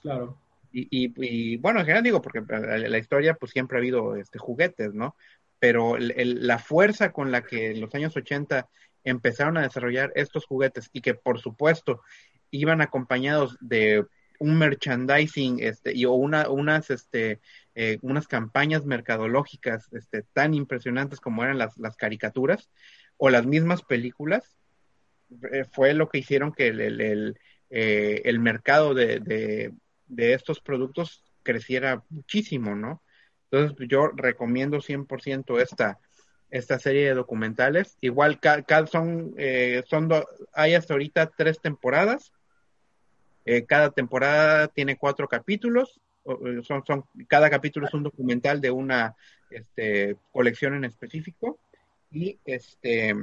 [0.00, 0.38] Claro.
[0.70, 4.16] Y, y, y, bueno, en general digo, porque la, la, historia pues siempre ha habido
[4.16, 5.16] este, juguetes, ¿no?
[5.58, 8.68] Pero el, el, la fuerza con la que en los años 80
[9.02, 12.02] empezaron a desarrollar estos juguetes y que por supuesto
[12.50, 14.04] iban acompañados de
[14.38, 17.40] un merchandising este, y, o una, unas, este,
[17.74, 22.70] eh, unas campañas mercadológicas este, tan impresionantes como eran las, las caricaturas
[23.16, 24.56] o las mismas películas,
[25.52, 27.38] eh, fue lo que hicieron que el, el, el,
[27.70, 29.72] eh, el mercado de, de,
[30.06, 33.02] de, estos productos creciera muchísimo, ¿no?
[33.50, 35.98] Entonces yo recomiendo 100% esta,
[36.50, 37.96] esta serie de documentales.
[38.00, 39.34] Igual cada, son,
[39.86, 40.10] son
[40.52, 42.32] hay hasta ahorita tres temporadas
[43.50, 48.70] eh, cada temporada tiene cuatro capítulos, eh, son, son, cada capítulo es un documental de
[48.70, 49.16] una
[49.48, 51.58] este, colección en específico
[52.10, 53.16] y este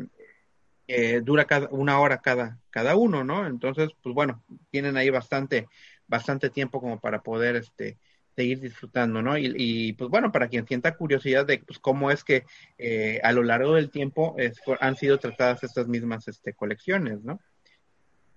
[0.87, 3.45] eh, dura cada, una hora cada, cada uno, ¿no?
[3.45, 5.67] Entonces, pues bueno, tienen ahí bastante,
[6.07, 7.99] bastante tiempo como para poder este,
[8.35, 9.37] seguir disfrutando, ¿no?
[9.37, 12.45] Y, y, pues bueno, para quien sienta curiosidad de pues, cómo es que
[12.79, 14.35] eh, a lo largo del tiempo
[14.79, 17.39] han sido tratadas estas mismas este, colecciones, ¿no?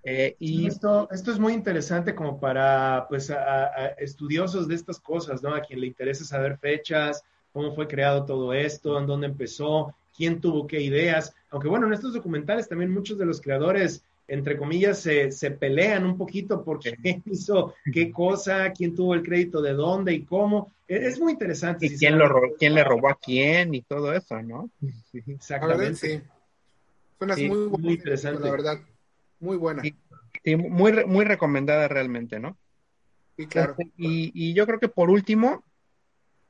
[0.05, 5.01] Eh, y esto, esto es muy interesante como para pues, a, a estudiosos de estas
[5.01, 5.55] cosas, ¿no?
[5.55, 10.41] A quien le interesa saber fechas, cómo fue creado todo esto, en dónde empezó, quién
[10.41, 11.35] tuvo qué ideas.
[11.51, 16.05] Aunque bueno, en estos documentales también muchos de los creadores, entre comillas, se, se pelean
[16.05, 20.73] un poquito por quién hizo qué cosa, quién tuvo el crédito de dónde y cómo.
[20.87, 21.87] Es, es muy interesante.
[21.87, 24.71] Y si quién, lo robó, quién le robó a quién y todo eso, ¿no?
[25.13, 25.95] Sí, Exactamente.
[25.95, 26.21] sí.
[27.19, 28.45] Suena sí, muy, muy interesante.
[28.45, 28.79] La verdad.
[29.41, 29.83] Muy buena.
[30.45, 32.57] Muy, muy recomendada realmente, ¿no?
[33.37, 33.75] Sí, claro.
[33.79, 35.65] Este, y, y, yo creo que por último,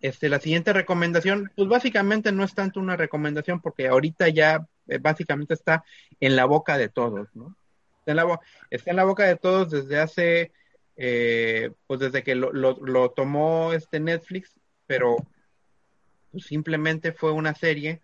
[0.00, 4.98] este, la siguiente recomendación, pues básicamente no es tanto una recomendación porque ahorita ya eh,
[4.98, 5.84] básicamente está
[6.20, 7.56] en la boca de todos, ¿no?
[8.00, 10.52] Está en la, está en la boca de todos desde hace,
[10.96, 15.16] eh, pues desde que lo, lo, lo, tomó este Netflix, pero
[16.32, 18.00] pues simplemente fue una serie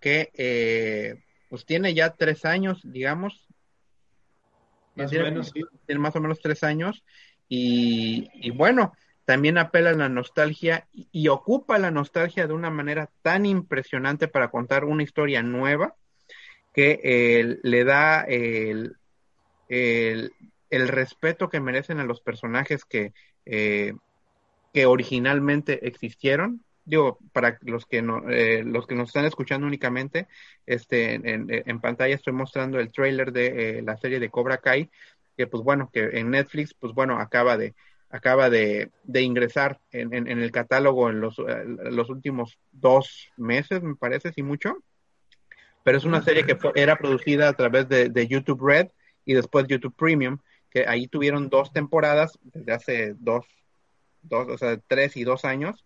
[0.00, 3.46] que eh, pues tiene ya tres años, digamos,
[4.94, 5.94] más o menos, sí.
[5.96, 7.04] Más o menos tres años.
[7.48, 8.92] Y, y bueno,
[9.24, 14.28] también apela a la nostalgia y, y, ocupa la nostalgia de una manera tan impresionante
[14.28, 15.96] para contar una historia nueva
[16.72, 18.96] que eh, le da el,
[19.68, 20.32] el,
[20.70, 23.12] el, respeto que merecen a los personajes que,
[23.46, 23.94] eh,
[24.72, 30.26] que originalmente existieron digo, para los que no, eh, los que nos están escuchando únicamente,
[30.66, 34.90] este, en, en pantalla estoy mostrando el trailer de eh, la serie de Cobra Kai,
[35.36, 37.74] que pues bueno, que en Netflix, pues bueno, acaba de,
[38.10, 43.30] acaba de, de ingresar en, en, en, el catálogo en los, eh, los últimos dos
[43.36, 44.78] meses, me parece, si mucho.
[45.84, 48.88] Pero es una serie que fue, era producida a través de, de YouTube Red
[49.24, 50.38] y después YouTube Premium,
[50.70, 53.46] que ahí tuvieron dos temporadas desde hace dos,
[54.22, 55.84] dos, o sea, tres y dos años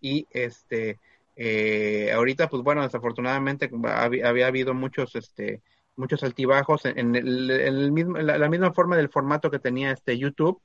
[0.00, 0.98] y este
[1.36, 5.62] eh, ahorita pues bueno desafortunadamente había, habido muchos este
[5.96, 9.92] muchos altibajos en, el, en el mismo la, la, misma forma del formato que tenía
[9.92, 10.60] este YouTube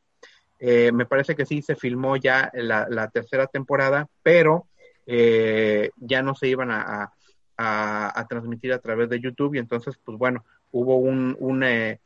[0.60, 4.67] eh, me parece que sí se filmó ya la, la tercera temporada pero
[5.06, 7.12] eh, ya no se iban a,
[7.58, 12.00] a, a, transmitir a través de YouTube y entonces pues bueno hubo un, un eh,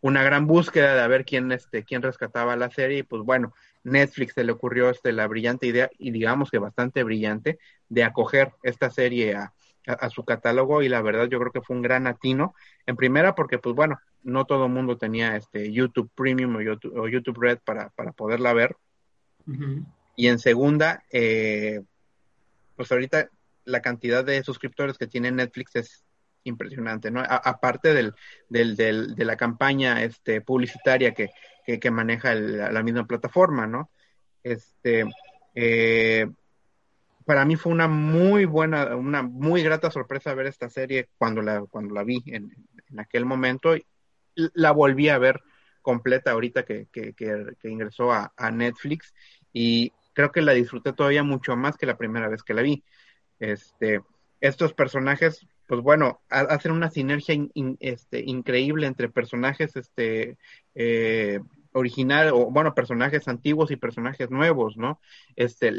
[0.00, 4.34] una gran búsqueda de ver quién este quién rescataba la serie y pues bueno Netflix
[4.34, 8.90] se le ocurrió este, la brillante idea, y digamos que bastante brillante, de acoger esta
[8.90, 9.52] serie a,
[9.86, 12.54] a, a, su catálogo, y la verdad yo creo que fue un gran atino.
[12.86, 16.96] En primera, porque, pues bueno, no todo el mundo tenía este YouTube Premium o YouTube,
[16.96, 18.76] o YouTube Red para, para poderla ver.
[19.46, 19.86] Uh -huh.
[20.16, 21.82] Y en segunda, eh,
[22.76, 23.28] pues ahorita
[23.64, 26.04] la cantidad de suscriptores que tiene Netflix es
[26.44, 27.20] impresionante, ¿no?
[27.20, 28.14] A, aparte del,
[28.48, 31.30] del, del, de la campaña este, publicitaria que,
[31.64, 33.90] que, que maneja el, la misma plataforma, ¿no?
[34.42, 35.06] Este,
[35.54, 36.26] Eh,
[37.24, 41.64] para mí fue una muy buena, una muy grata sorpresa ver esta serie cuando la,
[41.70, 42.50] cuando la vi en,
[42.98, 43.74] aquel momento.
[44.34, 45.40] La volví a ver
[45.82, 49.14] completa ahorita que, que, que, ingresó a, Netflix
[49.52, 52.84] y creo que la disfruté todavía mucho más que la primera vez que la vi.
[53.38, 54.00] Este,
[54.40, 57.36] estos personajes, pues bueno, hacen una sinergia
[57.80, 60.36] este, increíble entre personajes este,
[60.74, 61.40] eh,
[61.72, 65.00] original o bueno, personajes antiguos y personajes nuevos, ¿no?
[65.36, 65.72] Este,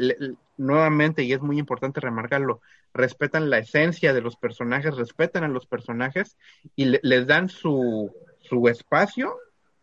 [0.56, 2.60] nuevamente, y es muy importante remarcarlo,
[2.92, 6.36] respetan la esencia de los personajes, respetan a los personajes
[6.76, 9.36] y les dan su, su espacio,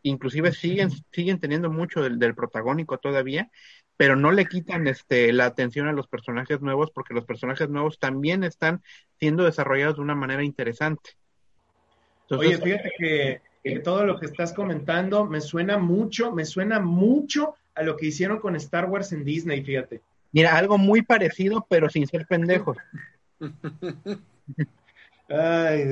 [0.03, 3.49] inclusive siguen, siguen teniendo mucho del, del, protagónico todavía,
[3.97, 7.99] pero no le quitan este, la atención a los personajes nuevos porque los personajes nuevos
[7.99, 8.82] también están
[9.19, 11.12] siendo desarrollados de una manera interesante.
[12.30, 17.56] Oye, fíjate que que todo lo que estás comentando me suena mucho, me suena mucho
[17.75, 20.01] a lo que hicieron con Star Wars en Disney, fíjate.
[20.32, 22.77] Mira, algo muy parecido, pero sin ser pendejos.
[25.30, 25.86] Ay,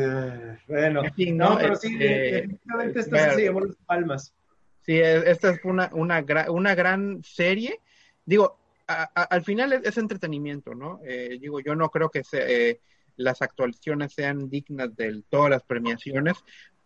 [0.68, 1.02] bueno.
[1.34, 4.34] no, pero sí, este, definitivamente esta se llevó las palmas.
[4.82, 7.80] Sí, esta es una, una, una gran serie.
[8.30, 11.00] Digo, al final es, entretenimiento, ¿no?
[11.04, 12.80] Eh, digo, yo no creo que eh,
[13.16, 16.38] las actualizaciones sean dignas de todas las premiaciones,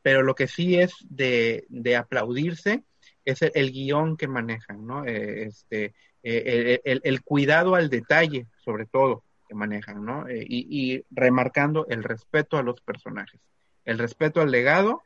[0.01, 2.83] pero lo que sí es de, de aplaudirse
[3.25, 5.05] es el, guion que manejan, ¿no?
[5.05, 10.29] Eh, este, eh, el, el, cuidado al detalle, sobre todo, que manejan, ¿no?
[10.29, 13.41] Eh, y, y, remarcando el respeto a los personajes,
[13.83, 15.01] el respeto al legado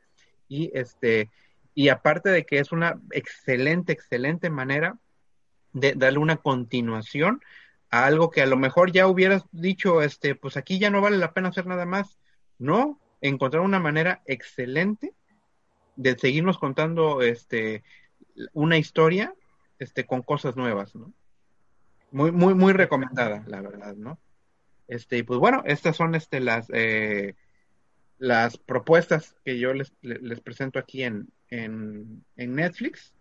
[0.48, 1.30] y este
[1.74, 4.96] y aparte de que es una excelente, excelente manera
[5.72, 7.42] de darle una continuación
[7.90, 11.16] a algo que a lo mejor ya hubieras dicho, este, pues aquí ya no vale
[11.16, 12.18] la pena hacer nada más.
[12.58, 15.14] No, encontrar una manera excelente
[15.96, 17.82] de seguirnos contando este
[18.52, 19.34] una historia
[19.78, 21.12] este con cosas nuevas, ¿no?
[22.10, 24.18] Muy muy muy recomendada, la verdad, ¿no?
[24.86, 27.34] Este, y pues bueno, estas son este las eh,
[28.18, 33.14] las propuestas que yo les, les presento aquí en, en, en Netflix.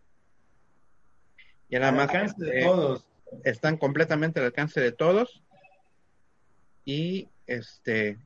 [1.70, 3.06] Y nada más de todos.
[3.44, 5.42] están completamente al alcance de todos.
[6.86, 8.18] Y este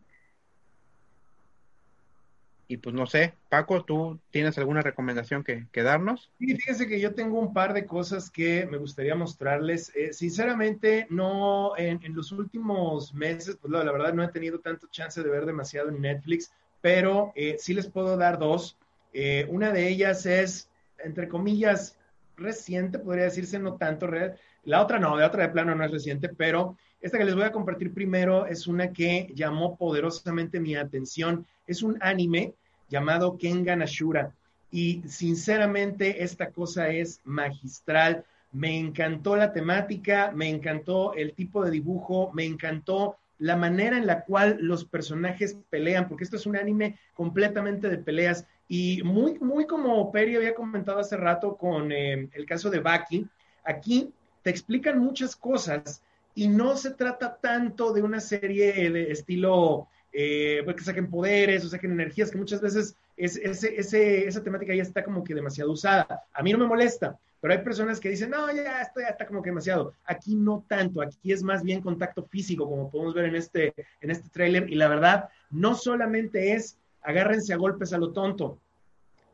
[2.71, 6.32] y pues no sé, Paco, ¿tú tienes alguna recomendación que, darnos?
[6.39, 9.91] Sí, fíjense que yo tengo un par de cosas que me gustaría mostrarles.
[9.93, 15.21] Eh, sinceramente, no, en, los últimos meses, pues la, verdad no he tenido tanto chance
[15.21, 18.77] de ver demasiado en Netflix, pero eh, sí les puedo dar dos.
[19.12, 20.69] Eh, una de ellas es,
[21.04, 21.97] entre comillas,
[22.38, 24.36] reciente, podría decirse, no tanto real.
[24.63, 27.44] La otra no, de otra de plano no es reciente, pero esta que les voy
[27.44, 31.46] a compartir primero es una que llamó poderosamente mi atención.
[31.65, 32.54] Es un anime
[32.89, 34.34] llamado Kengan Ashura.
[34.72, 38.24] Y sinceramente esta cosa es magistral.
[38.52, 44.06] Me encantó la temática, me encantó el tipo de dibujo, me encantó la manera en
[44.06, 49.38] la cual los personajes pelean, porque esto es un anime completamente de peleas y muy,
[49.39, 53.27] muy como Peri había comentado hace rato con eh, el caso de Baki,
[53.65, 56.01] aquí te explican muchas cosas
[56.36, 61.65] y no se trata tanto de una serie de estilo eh, pues, que saquen poderes
[61.65, 65.73] o saquen energías, que muchas veces es, ese, esa temática ya está como que demasiado
[65.73, 66.23] usada.
[66.31, 69.25] A mí no me molesta, pero hay personas que dicen, no, ya, esto ya está
[69.25, 69.95] como que demasiado.
[70.05, 74.12] Aquí no tanto, aquí es más bien contacto físico, como podemos ver en este, en
[74.12, 78.59] este tráiler, y la verdad, no solamente es agárrense a golpes a lo tonto,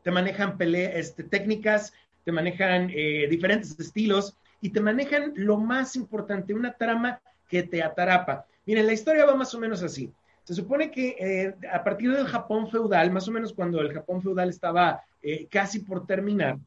[0.02, 1.92] te manejan este, técnicas,
[2.24, 7.82] te manejan eh, diferentes estilos, y te manejan lo más importante, una trama que te
[7.82, 8.44] atarapa.
[8.66, 10.12] Miren, la historia va más o menos así.
[10.44, 14.20] Se supone que eh, a partir del Japón feudal, más o menos cuando el Japón
[14.20, 16.58] feudal estaba eh, casi por terminar,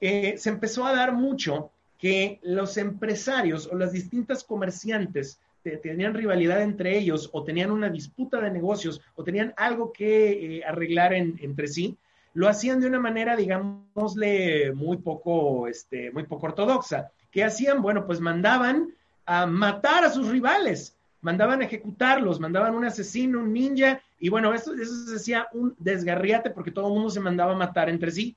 [0.00, 6.98] se empezó a dar mucho que los empresarios o las distintas comerciantes tenían rivalidad entre
[6.98, 11.96] ellos o tenían una disputa de negocios o tenían algo que arreglar entre sí,
[12.34, 17.10] lo hacían de una manera, digámosle, muy poco, este, muy poco ortodoxa.
[17.30, 17.82] ¿Qué hacían?
[17.82, 18.94] Bueno, pues mandaban
[19.26, 24.52] a matar a sus rivales mandaban a ejecutarlos, mandaban un asesino, un ninja, y bueno,
[24.52, 28.10] eso, eso se hacía un desgarriate porque todo el mundo se mandaba a matar entre
[28.10, 28.36] sí.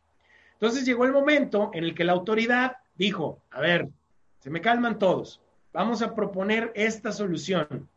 [0.54, 3.90] Entonces llegó el momento en el que la autoridad dijo, a ver,
[4.40, 5.42] se me calman todos,
[5.76, 7.88] vamos a proponer esta solución.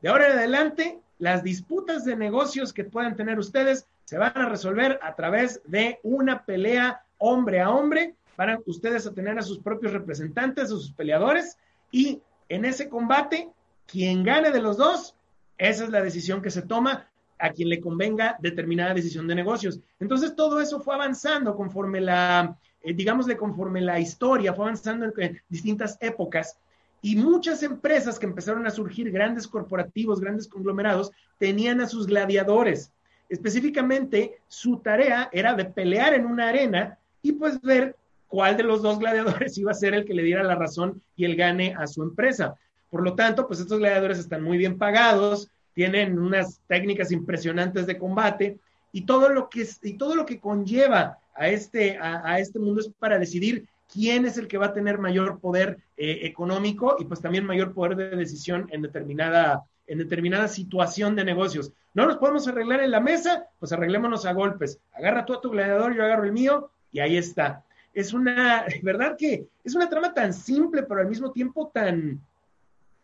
[0.00, 4.48] De ahora en adelante, las disputas de negocios que puedan tener ustedes se van a
[4.48, 8.14] resolver a través de una pelea hombre a hombre.
[8.38, 11.58] Van ustedes a tener a sus propios representantes, a sus peleadores,
[11.92, 13.50] y en ese combate
[13.86, 15.14] quien gane de los dos,
[15.58, 17.08] esa es la decisión que se toma
[17.38, 19.80] a quien le convenga determinada decisión de negocios.
[20.00, 25.98] Entonces todo eso fue avanzando conforme la, eh, conforme la historia fue avanzando en, distintas
[26.00, 26.58] épocas
[27.00, 32.90] Y muchas empresas que empezaron a surgir, grandes corporativos, grandes conglomerados, tenían a sus gladiadores.
[33.28, 37.94] Específicamente, su tarea era de pelear en una arena y pues ver
[38.26, 41.24] cuál de los dos gladiadores iba a ser el que le diera la razón y
[41.24, 42.56] el gane a su empresa.
[42.90, 47.98] Por lo tanto, pues estos gladiadores están muy bien pagados, tienen unas técnicas impresionantes de
[47.98, 48.58] combate
[48.92, 52.90] y todo lo que, y todo lo que conlleva a este, a, este mundo es
[52.98, 57.20] para decidir quién es el que va a tener mayor poder eh, económico y pues
[57.20, 61.72] también mayor poder de decisión en determinada, en determinada situación de negocios.
[61.94, 64.78] No nos podemos arreglar en la mesa, pues arreglémonos a golpes.
[64.92, 67.64] Agarra tú a tu gladiador, yo agarro el mío y ahí está.
[67.94, 72.20] Es una, verdad que es una trama tan simple, pero al mismo tiempo tan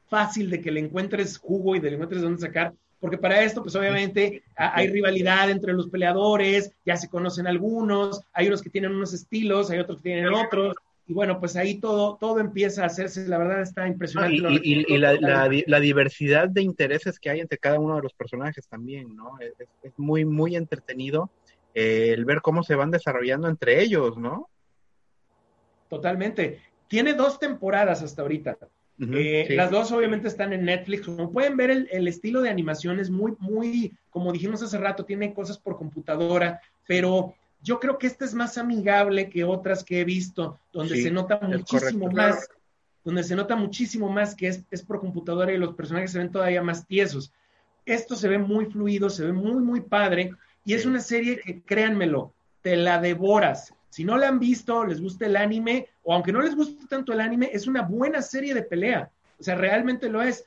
[0.08, 2.74] fácil de que le encuentres jugo y de le encuentres dónde sacar
[3.04, 8.46] porque para esto, pues obviamente hay rivalidad entre los peleadores, ya se conocen algunos, hay
[8.46, 10.74] unos que tienen unos estilos, hay otros que tienen otros,
[11.06, 14.58] y bueno, pues ahí todo, todo empieza a hacerse, la verdad está impresionante.
[14.62, 19.32] y, la, diversidad de intereses que hay entre cada uno de los personajes también, ¿no?
[19.82, 21.28] Es, muy, muy entretenido
[21.74, 24.48] eh, el ver cómo se van desarrollando entre ellos, ¿no?
[25.90, 26.62] Totalmente.
[26.88, 28.56] Tiene dos temporadas hasta ahorita.
[29.00, 31.06] Eh, las dos obviamente están en Netflix.
[31.06, 35.34] Como pueden ver, el, estilo de animación es muy, muy, como dijimos hace rato, tiene
[35.34, 40.04] cosas por computadora, pero yo creo que esta es más amigable que otras que he
[40.04, 42.48] visto, donde se nota muchísimo más,
[43.02, 46.30] donde se nota muchísimo más que es, es por computadora y los personajes se ven
[46.30, 47.32] todavía más tiesos.
[47.86, 50.32] Esto se ve muy fluido, se ve muy, muy padre,
[50.64, 52.32] y es una serie que, créanmelo,
[52.62, 53.74] te la devoras.
[53.94, 57.12] Si no la han visto, les gusta el anime, o aunque no les guste tanto
[57.12, 59.12] el anime, es una buena serie de pelea.
[59.38, 60.46] O sea, realmente lo es.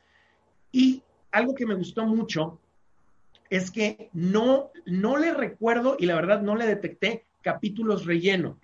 [0.74, 2.60] Y algo que me gustó mucho
[3.50, 8.60] es que no, no le recuerdo y la verdad no le detecté capítulos relleno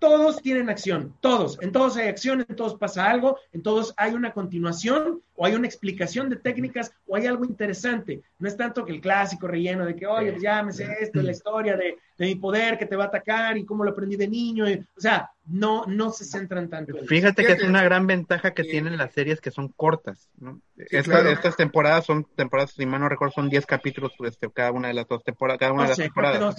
[0.00, 4.14] todos tienen acción, todos, en todos hay acción, en todos pasa algo, en todos hay
[4.14, 8.22] una continuación o hay una explicación de técnicas o hay algo interesante.
[8.38, 11.20] No es tanto que el clásico relleno de que, oye, pues ya me sé esto,
[11.20, 14.28] la historia de, mi poder que te va a atacar y cómo lo aprendí de
[14.28, 14.64] niño.
[14.64, 16.96] o sea, no, no se centran tanto.
[16.96, 20.30] En Fíjate que es una gran ventaja que tienen las series que son cortas.
[20.38, 20.60] ¿no?
[20.76, 24.94] Estas temporadas son temporadas, si mal no recuerdo, son 10 capítulos este, cada una de
[24.94, 26.56] las dos temporadas, cada una de las temporadas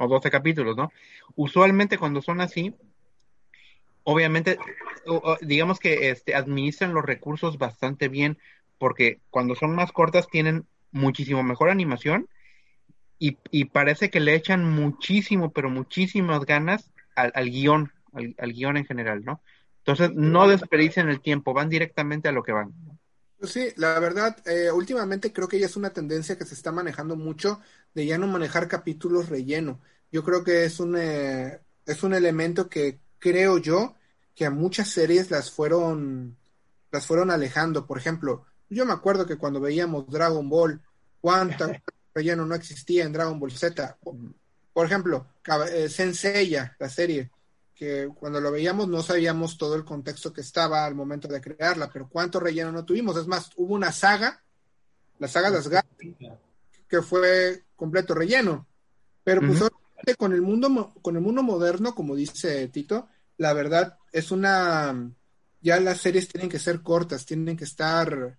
[0.00, 0.90] o 12 capítulos, ¿no?
[1.36, 2.74] Usualmente cuando son así,
[4.02, 4.58] obviamente,
[5.42, 8.38] digamos que este, administran los recursos bastante bien,
[8.78, 12.28] porque cuando son más cortas tienen muchísimo mejor animación
[13.18, 13.34] y,
[13.66, 19.42] parece que le echan muchísimo, pero muchísimas ganas al, guion, al, guion en general, ¿no?
[19.84, 22.72] Entonces, no desperdician el tiempo, van directamente a lo que van.
[23.42, 27.16] Sí, la verdad, eh, últimamente creo que ya es una tendencia que se está manejando
[27.16, 27.60] mucho
[27.94, 29.80] de ya no manejar capítulos relleno.
[30.12, 33.94] Yo creo que es un, eh, es un elemento que creo yo
[34.34, 36.36] que a muchas series las fueron,
[36.90, 37.86] las fueron alejando.
[37.86, 40.80] Por ejemplo, yo me acuerdo que cuando veíamos Dragon Ball,
[41.20, 41.82] cuánta
[42.14, 43.98] relleno no existía en Dragon Ball Z.
[44.72, 45.26] Por ejemplo,
[45.72, 47.30] eh, Senseiya, la serie,
[47.74, 51.90] que cuando lo veíamos no sabíamos todo el contexto que estaba al momento de crearla,
[51.92, 53.16] pero cuánto relleno no tuvimos.
[53.16, 54.42] Es más, hubo una saga,
[55.18, 55.86] la saga de Asgard,
[56.90, 58.66] que fue completo relleno.
[59.22, 59.62] Pero pues
[60.18, 65.10] con el mundo con el mundo moderno, como dice Tito, la verdad es una
[65.62, 68.36] ya las series tienen que ser cortas, tienen que estar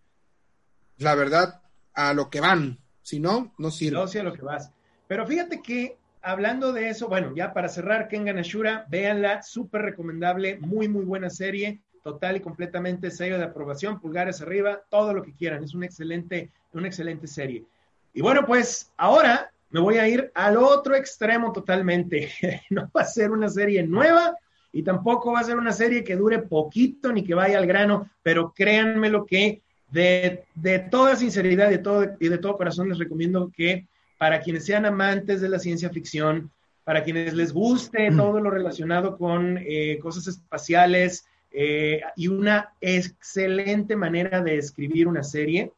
[0.97, 1.61] la verdad
[1.93, 3.97] a lo que van, si no no sirve.
[3.97, 4.71] No, sí a lo que vas.
[5.07, 10.57] Pero fíjate que hablando de eso, bueno, ya para cerrar Kengan Ashura, véanla, súper recomendable,
[10.59, 15.33] muy muy buena serie, total y completamente sello de aprobación, pulgares arriba, todo lo que
[15.33, 17.65] quieran, es una excelente una excelente serie.
[18.13, 22.31] Y bueno, pues ahora me voy a ir al otro extremo totalmente.
[22.69, 24.35] no va a ser una serie nueva
[24.73, 28.09] y tampoco va a ser una serie que dure poquito ni que vaya al grano,
[28.23, 32.89] pero créanme lo que de, de toda sinceridad y de, todo, y de todo corazón
[32.89, 33.87] les recomiendo que
[34.17, 36.51] para quienes sean amantes de la ciencia ficción,
[36.83, 38.17] para quienes les guste mm.
[38.17, 45.23] todo lo relacionado con eh, cosas espaciales eh, y una excelente manera de escribir una
[45.23, 45.71] serie,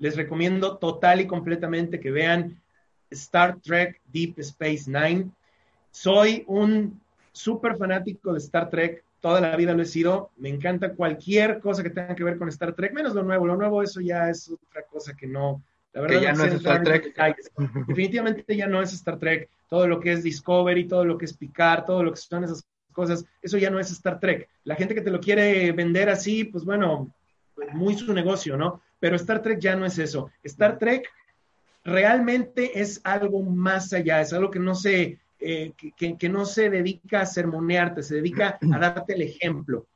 [0.00, 2.60] les recomiendo total y completamente que vean
[3.10, 5.30] Star Trek Deep Space Nine.
[5.90, 7.00] Soy un
[7.32, 10.30] súper fanático de Star Trek, toda la vida lo he sido.
[10.36, 13.46] Me encanta cualquier cosa que tenga que ver con Star Trek, menos lo nuevo.
[13.46, 15.62] Lo nuevo, eso ya es otra cosa que no.
[15.92, 17.14] La verdad, que ya no es Star Trek.
[17.86, 19.50] Definitivamente ya no es Star Trek.
[19.68, 22.64] Todo lo que es Discovery, todo lo que es Picard, todo lo que son esas
[22.92, 24.48] cosas, eso ya no es Star Trek.
[24.64, 27.12] La gente que te lo quiere vender así, pues bueno,
[27.54, 28.80] pues muy su negocio, ¿no?
[29.00, 30.30] Pero Star Trek ya no es eso.
[30.44, 31.10] Star Trek
[31.84, 37.22] realmente es algo más allá, es algo que no se, eh, que, no se dedica
[37.22, 39.86] a sermonearte, se dedica a darte el ejemplo.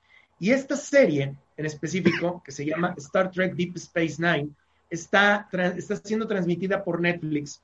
[0.40, 4.50] Y esta serie en específico, que se llama Star Trek Deep Space Nine,
[4.90, 7.62] está, está siendo transmitida por Netflix.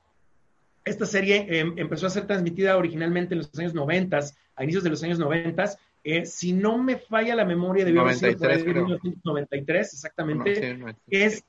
[0.83, 4.19] Esta serie em, empezó a ser transmitida originalmente en los años 90,
[4.55, 5.77] a inicios de los años 90.
[6.03, 10.79] Eh, si no me falla la memoria, de 1993, exactamente.
[11.07, 11.43] es,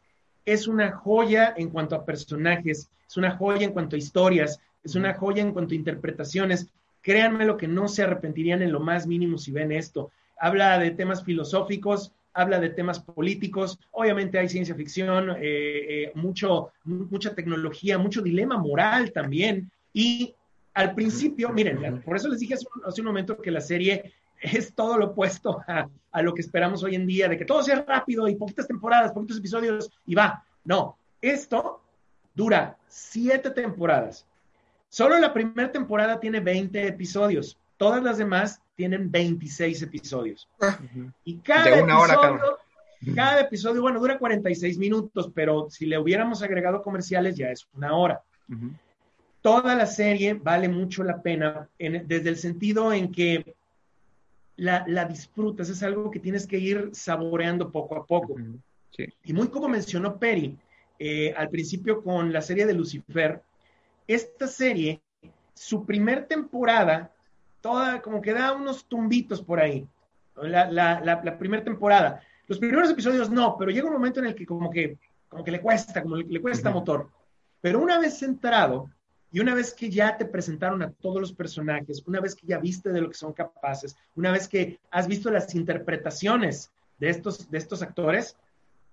[0.45, 4.95] es una joya en cuanto a personajes, es una joya en cuanto a historias, es
[4.95, 6.69] una joya en cuanto a interpretaciones.
[7.01, 10.11] Créanme lo que no se arrepentirían en lo más mínimo si ven esto.
[10.39, 16.73] Habla de temas filosóficos, habla de temas políticos, obviamente hay ciencia ficción, eh, eh, mucho,
[16.85, 19.71] mucha tecnología, mucho dilema moral también.
[19.93, 20.35] Y
[20.75, 24.13] al principio, miren, por eso les dije hace un, momento que la serie
[24.43, 27.63] es todo lo opuesto a, a, lo que esperamos hoy en día, de que todo
[27.63, 30.45] sea rápido y poquitas temporadas, poquitos episodios y va.
[30.65, 31.81] No, esto
[32.35, 34.27] dura siete temporadas.
[34.89, 37.57] Solo la primera temporada tiene 20 episodios.
[37.79, 40.49] Todas las demás tienen 26 episodios.
[40.61, 40.79] Ah.
[41.25, 42.59] Y cada episodio,
[43.15, 43.41] cada.
[43.41, 48.23] episodio, bueno, dura 46 minutos, pero si le hubiéramos agregado comerciales ya es una hora.
[49.41, 53.55] Toda la serie vale mucho la pena desde el sentido en que
[54.63, 58.37] la, disfrutas, es algo que tienes que ir saboreando poco a poco.
[59.25, 60.57] Y muy como mencionó Perry
[60.99, 63.43] eh, al principio con la serie de Lucifer,
[64.07, 65.01] esta serie,
[65.55, 67.11] su primer temporada,
[67.61, 69.87] toda como que da unos tumbitos por ahí.
[70.37, 72.23] La, la, primera temporada.
[72.47, 74.99] Los primeros episodios no, pero llega un momento en el que como que,
[75.29, 77.11] como que le cuesta, como le, cuesta motor.
[77.61, 78.91] Pero una vez centrado
[79.33, 82.59] y una vez que ya te presentaron a todos los personajes, una vez que ya
[82.59, 87.51] viste de lo que son capaces, una vez que has visto las interpretaciones de estos,
[87.51, 88.37] de estos actores,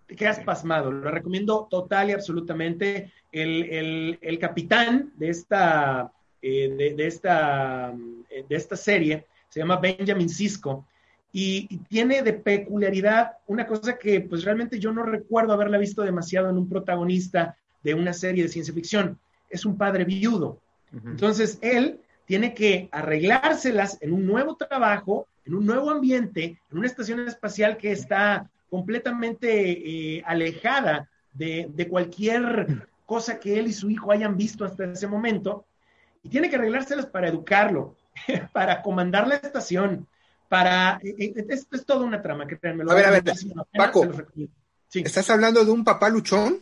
[0.08, 0.92] te quedas pasmado.
[0.92, 3.12] Lo recomiendo total y absolutamente.
[3.32, 6.12] El, el, capitán de esta,
[6.42, 7.94] eh, de, esta,
[8.30, 10.88] eh, de esta serie se llama Benjamin Cisco
[11.32, 16.50] y, tiene de peculiaridad una cosa que pues realmente yo no recuerdo haberla visto demasiado
[16.50, 19.20] en un protagonista de una serie de ciencia ficción.
[19.50, 20.60] Es un padre viudo.
[20.91, 26.88] Entonces él tiene que arreglárselas en un nuevo trabajo, en un nuevo ambiente, en una
[26.88, 34.12] estación espacial que está completamente eh, alejada de, cualquier cosa que él y su hijo
[34.12, 35.66] hayan visto hasta ese momento,
[36.22, 37.95] y tiene que arreglárselas para educarlo,
[38.54, 40.08] para comandar la estación,
[40.47, 41.00] para...
[41.04, 43.24] Eh, eh, es, es toda una trama, que A ver, a ver,
[43.76, 44.08] Paco,
[44.93, 46.60] ¿estás hablando de un papá luchón?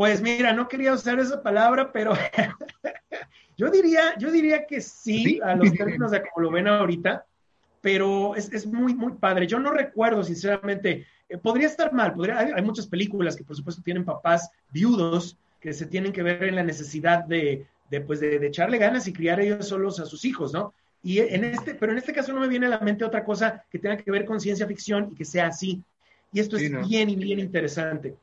[0.00, 2.14] Pues mira, no quería usar esa palabra, pero
[3.58, 7.26] yo diría, yo diría que sí, a los términos de como lo ven ahorita,
[7.82, 9.46] pero es, es, muy, muy padre.
[9.46, 13.82] Yo no recuerdo, sinceramente, eh, podría estar mal, podría, hay, muchas películas que por supuesto
[13.82, 18.36] tienen papás viudos que se tienen que ver en la necesidad de, de pues, de,
[18.46, 20.72] echarle ganas y criar ellos solos a sus hijos, ¿no?
[21.02, 23.66] Y en este, pero en este caso no me viene a la mente otra cosa
[23.70, 25.82] que tenga que ver con ciencia ficción y que sea así.
[26.32, 28.16] Y esto es bien y bien interesante.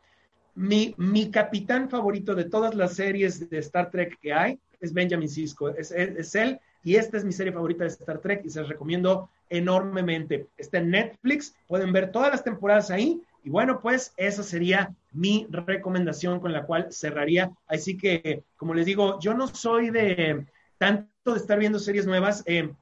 [0.57, 5.29] Mi, mi capitán favorito de todas las series de Star Trek que hay es Benjamin
[5.29, 5.69] Sisko.
[5.69, 8.61] Es, es, es él y esta es mi serie favorita de Star Trek y se
[8.61, 10.47] las recomiendo enormemente.
[10.57, 13.21] Está en Netflix, pueden ver todas las temporadas ahí.
[13.43, 17.51] Y bueno, pues esa sería mi recomendación con la cual cerraría.
[17.67, 20.43] Así que, como les digo, yo no soy de
[20.79, 22.41] tanto de estar viendo series nuevas.
[22.47, 22.73] Eh,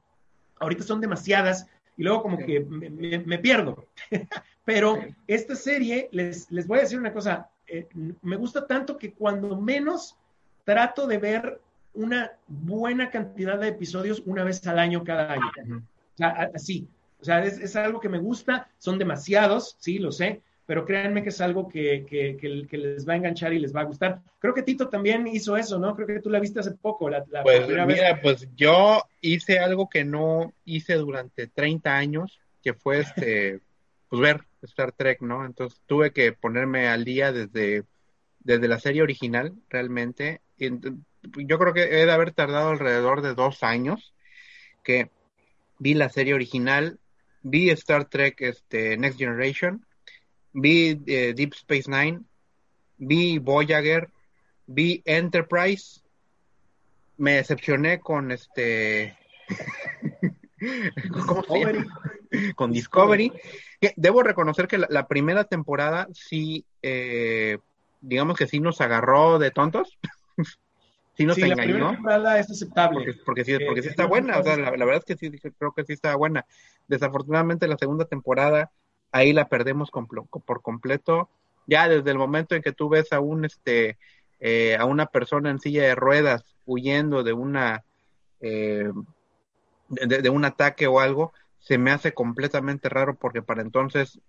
[0.60, 1.66] ahorita son demasiadas
[1.98, 3.86] y luego como que me, pierdo.
[4.64, 7.88] Pero esta serie, les, les voy a decir una cosa, eh,
[8.22, 10.16] me gusta tanto que cuando menos
[10.64, 11.60] trato de ver
[11.94, 15.50] una buena cantidad de episodios una vez al año cada año.
[16.14, 16.86] O sea, así.
[17.20, 21.30] O sea, es, algo que me gusta, son demasiados, sí, lo sé, pero créanme que
[21.30, 24.20] es algo que, que, les va a enganchar y les va a gustar.
[24.38, 25.96] Creo que Tito también hizo eso, ¿no?
[25.96, 30.04] Creo que tú la viste hace poco, la, pues, mira, pues yo hice algo que
[30.04, 33.60] no hice durante 30 años, que fue este,
[34.08, 35.44] pues ver Star Trek, ¿no?
[35.44, 37.84] Entonces tuve que ponerme al día desde,
[38.40, 40.40] desde la serie original, realmente.
[40.58, 40.70] Y,
[41.38, 44.14] yo creo que he de haber tardado alrededor de dos años
[44.84, 45.10] que
[45.78, 47.00] vi la serie original,
[47.42, 49.84] vi Star Trek este, Next Generation,
[50.52, 52.22] vi eh, Deep Space Nine,
[52.96, 54.08] vi Voyager,
[54.66, 56.00] vi Enterprise,
[57.16, 59.16] me decepcioné con este
[61.26, 61.86] ¿cómo se?
[62.56, 63.32] con Discovery.
[63.96, 67.58] Debo reconocer que la, primera temporada sí, eh,
[68.00, 69.98] digamos que sí nos agarró de tontos.
[71.16, 73.04] sí nos sí, La primera temporada es aceptable.
[73.04, 75.72] Porque, porque sí, porque sí está buena, o sea, la, verdad es que sí, creo
[75.72, 76.46] que sí está buena.
[76.88, 78.70] Desafortunadamente la segunda temporada,
[79.12, 81.28] ahí la perdemos por completo.
[81.66, 83.98] Ya desde el momento en que tú ves a un, este,
[84.38, 87.84] eh, a una persona en silla de ruedas huyendo de una,
[88.40, 88.90] eh,
[89.88, 91.32] de, un ataque o algo,
[91.66, 94.20] se me hace completamente raro porque para entonces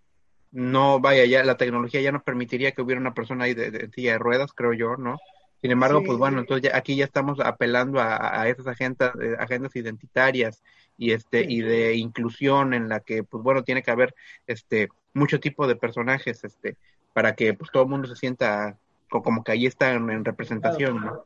[0.52, 3.90] no, vaya, ya la tecnología ya no permitiría que hubiera una persona ahí de, de
[3.92, 5.18] silla de ruedas, creo yo, ¿no?
[5.62, 6.06] Sin embargo, Sí.
[6.06, 10.64] pues bueno, entonces ya- aquí ya estamos apelando a, a esas agendas, eh, agendas identitarias
[10.98, 14.16] y este y de inclusión en la que, pues bueno, tiene que haber
[14.48, 16.78] este mucho tipo de personajes, este,
[17.14, 18.80] para que pues todo el mundo se sienta
[19.10, 21.26] co- como que ahí están en representación, ¿no?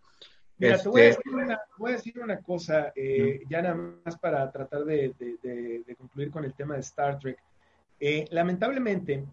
[0.62, 3.76] Mira, te voy a Este- decir una, voy a decir una cosa, eh, ya nada
[4.06, 7.38] más para tratar de, de- de- de concluir con el tema de Star Trek.
[8.00, 9.24] Eh, lamentablemente,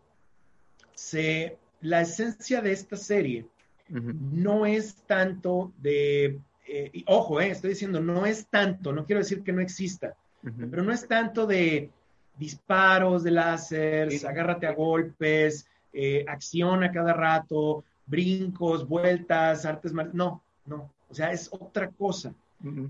[0.94, 3.46] se, la esencia de esta serie
[3.90, 9.42] no es tanto de, eh, y ojo, estoy diciendo, no es tanto, no quiero decir
[9.42, 10.14] que no exista,
[10.70, 11.90] pero no es tanto de
[12.36, 14.26] disparos de láser, Sí.
[14.26, 15.66] agárrate a golpes,
[16.26, 20.14] acción a cada rato, brincos, vueltas, artes marciales.
[20.16, 20.90] No, no.
[21.08, 22.34] O sea, es otra cosa.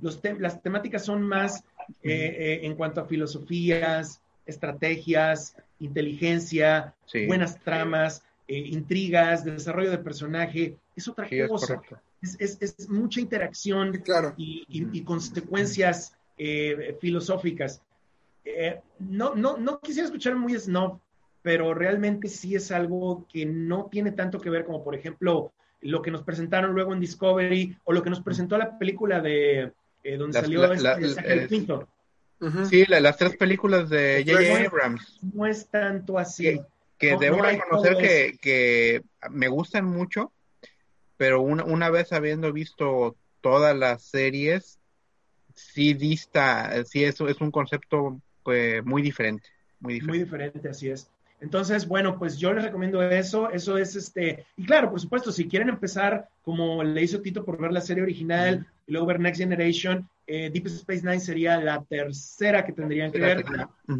[0.00, 1.62] Los te- las temáticas son más
[2.02, 7.26] eh, eh, en cuanto a filosofías, estrategias, inteligencia, Sí.
[7.26, 10.76] buenas tramas, eh, intrigas, desarrollo de personaje.
[10.96, 11.80] Es otra Sí, cosa.
[12.22, 14.34] Es, es- es mucha interacción Sí, claro.
[14.36, 17.82] y, y- y consecuencias eh, filosóficas.
[18.44, 21.00] Eh, no, no, no quisiera escuchar muy snob,
[21.42, 26.02] pero realmente sí es algo que no tiene tanto que ver como, por ejemplo, lo
[26.02, 29.72] que nos presentaron luego en Discovery o lo que nos presentó la película de
[30.04, 31.88] eh, donde Las- salió la- este la- Zachary el- Quinto.
[32.40, 32.66] Ujú.
[32.66, 34.66] Sí, la- las tres películas de J.J.
[34.68, 35.18] Abrams.
[35.34, 36.44] No es tanto así.
[36.44, 36.60] Que-
[36.98, 40.32] que No- debo no reconocer que, que me gustan mucho,
[41.16, 44.78] pero una, una vez habiendo visto todas las series,
[45.54, 49.48] sí dista, sí es, es un concepto pues, muy diferente,
[49.80, 50.24] muy Muy diferente.
[50.24, 51.10] diferente, así es.
[51.40, 53.50] Entonces, bueno, pues yo les recomiendo eso.
[53.50, 54.44] Eso es este.
[54.56, 58.02] Y claro, por supuesto, si quieren empezar como le hizo Tito por ver la serie
[58.02, 63.12] original y luego ver Next Generation, eh, Deep Space Nine sería la tercera que tendrían
[63.12, 63.44] que ver.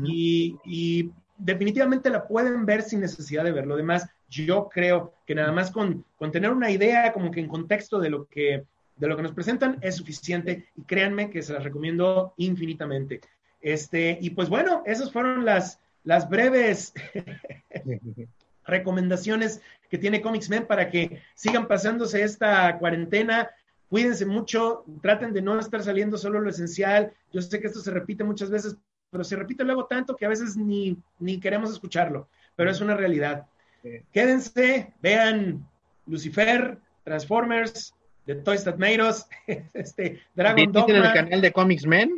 [0.05, 3.67] Y definitivamente la pueden ver sin necesidad de ver.
[3.67, 7.49] Lo demás, yo creo que nada más con, con tener una idea como que en
[7.49, 8.65] contexto de lo que,
[8.97, 13.21] de lo que nos presentan es suficiente y créanme que se las recomiendo infinitamente.
[13.61, 16.93] Este, y pues bueno, esas fueron las, las breves
[18.65, 23.51] recomendaciones que tiene Comics Men para que sigan pasándose esta cuarentena.
[23.89, 27.13] Cuídense mucho, traten de no estar saliendo solo lo esencial.
[27.33, 28.77] Yo sé que esto se repite muchas veces,
[29.11, 32.95] pero se repite luego tanto que a veces ni, ni queremos escucharlo, pero es una
[32.95, 33.47] realidad.
[33.83, 34.03] Sí.
[34.13, 35.67] Quédense, vean
[36.07, 37.95] Lucifer, Transformers,
[38.27, 39.25] The Toys That Made Us,
[39.73, 42.13] este, Dragon Visiten el canal de Comics Men.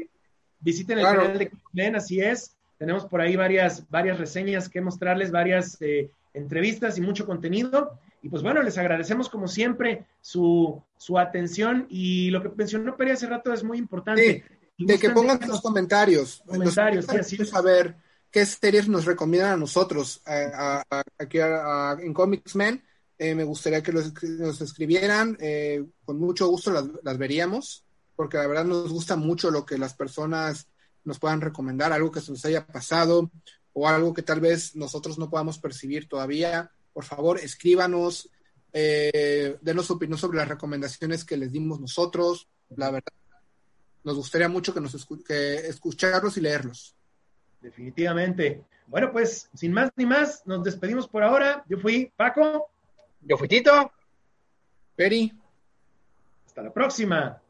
[0.59, 1.23] Visiten el Claro.
[1.23, 2.57] canal de Men, así es.
[2.81, 7.99] Tenemos por ahí varias, varias reseñas que mostrarles, varias eh, entrevistas y mucho contenido.
[8.23, 13.11] Y pues bueno, les agradecemos como siempre su, su atención y lo que mencionó Peri
[13.11, 14.45] hace rato es muy importante.
[14.79, 16.41] De que pongan sus comentarios.
[16.51, 17.97] En los Comentarios, sí, así saber
[18.31, 20.83] qué series nos recomiendan a nosotros a-
[21.19, 22.83] aquí a- en Comics Men.
[23.19, 25.37] Eh, me gustaría que los, nos escribieran.
[25.39, 27.85] eh, con mucho gusto las, las veríamos,
[28.17, 30.67] porque la verdad nos gusta mucho lo que las personas
[31.05, 33.31] nos puedan recomendar, algo que se nos haya pasado
[33.73, 36.71] o algo que tal vez nosotros no podamos percibir todavía.
[36.93, 38.31] Por favor, escríbanos,
[38.73, 42.49] eh, denos su opinión sobre las recomendaciones que les dimos nosotros.
[42.77, 43.13] La verdad,
[44.05, 46.95] nos gustaría mucho que nos escu- que escucharlos y leerlos.
[47.61, 48.65] Definitivamente.
[48.87, 51.65] Bueno, pues sin más ni más, nos despedimos por ahora.
[51.69, 52.71] Yo fui Paco.
[53.21, 53.93] Yo fui Tito.
[54.97, 55.33] Peri.
[56.47, 57.41] Hasta la próxima.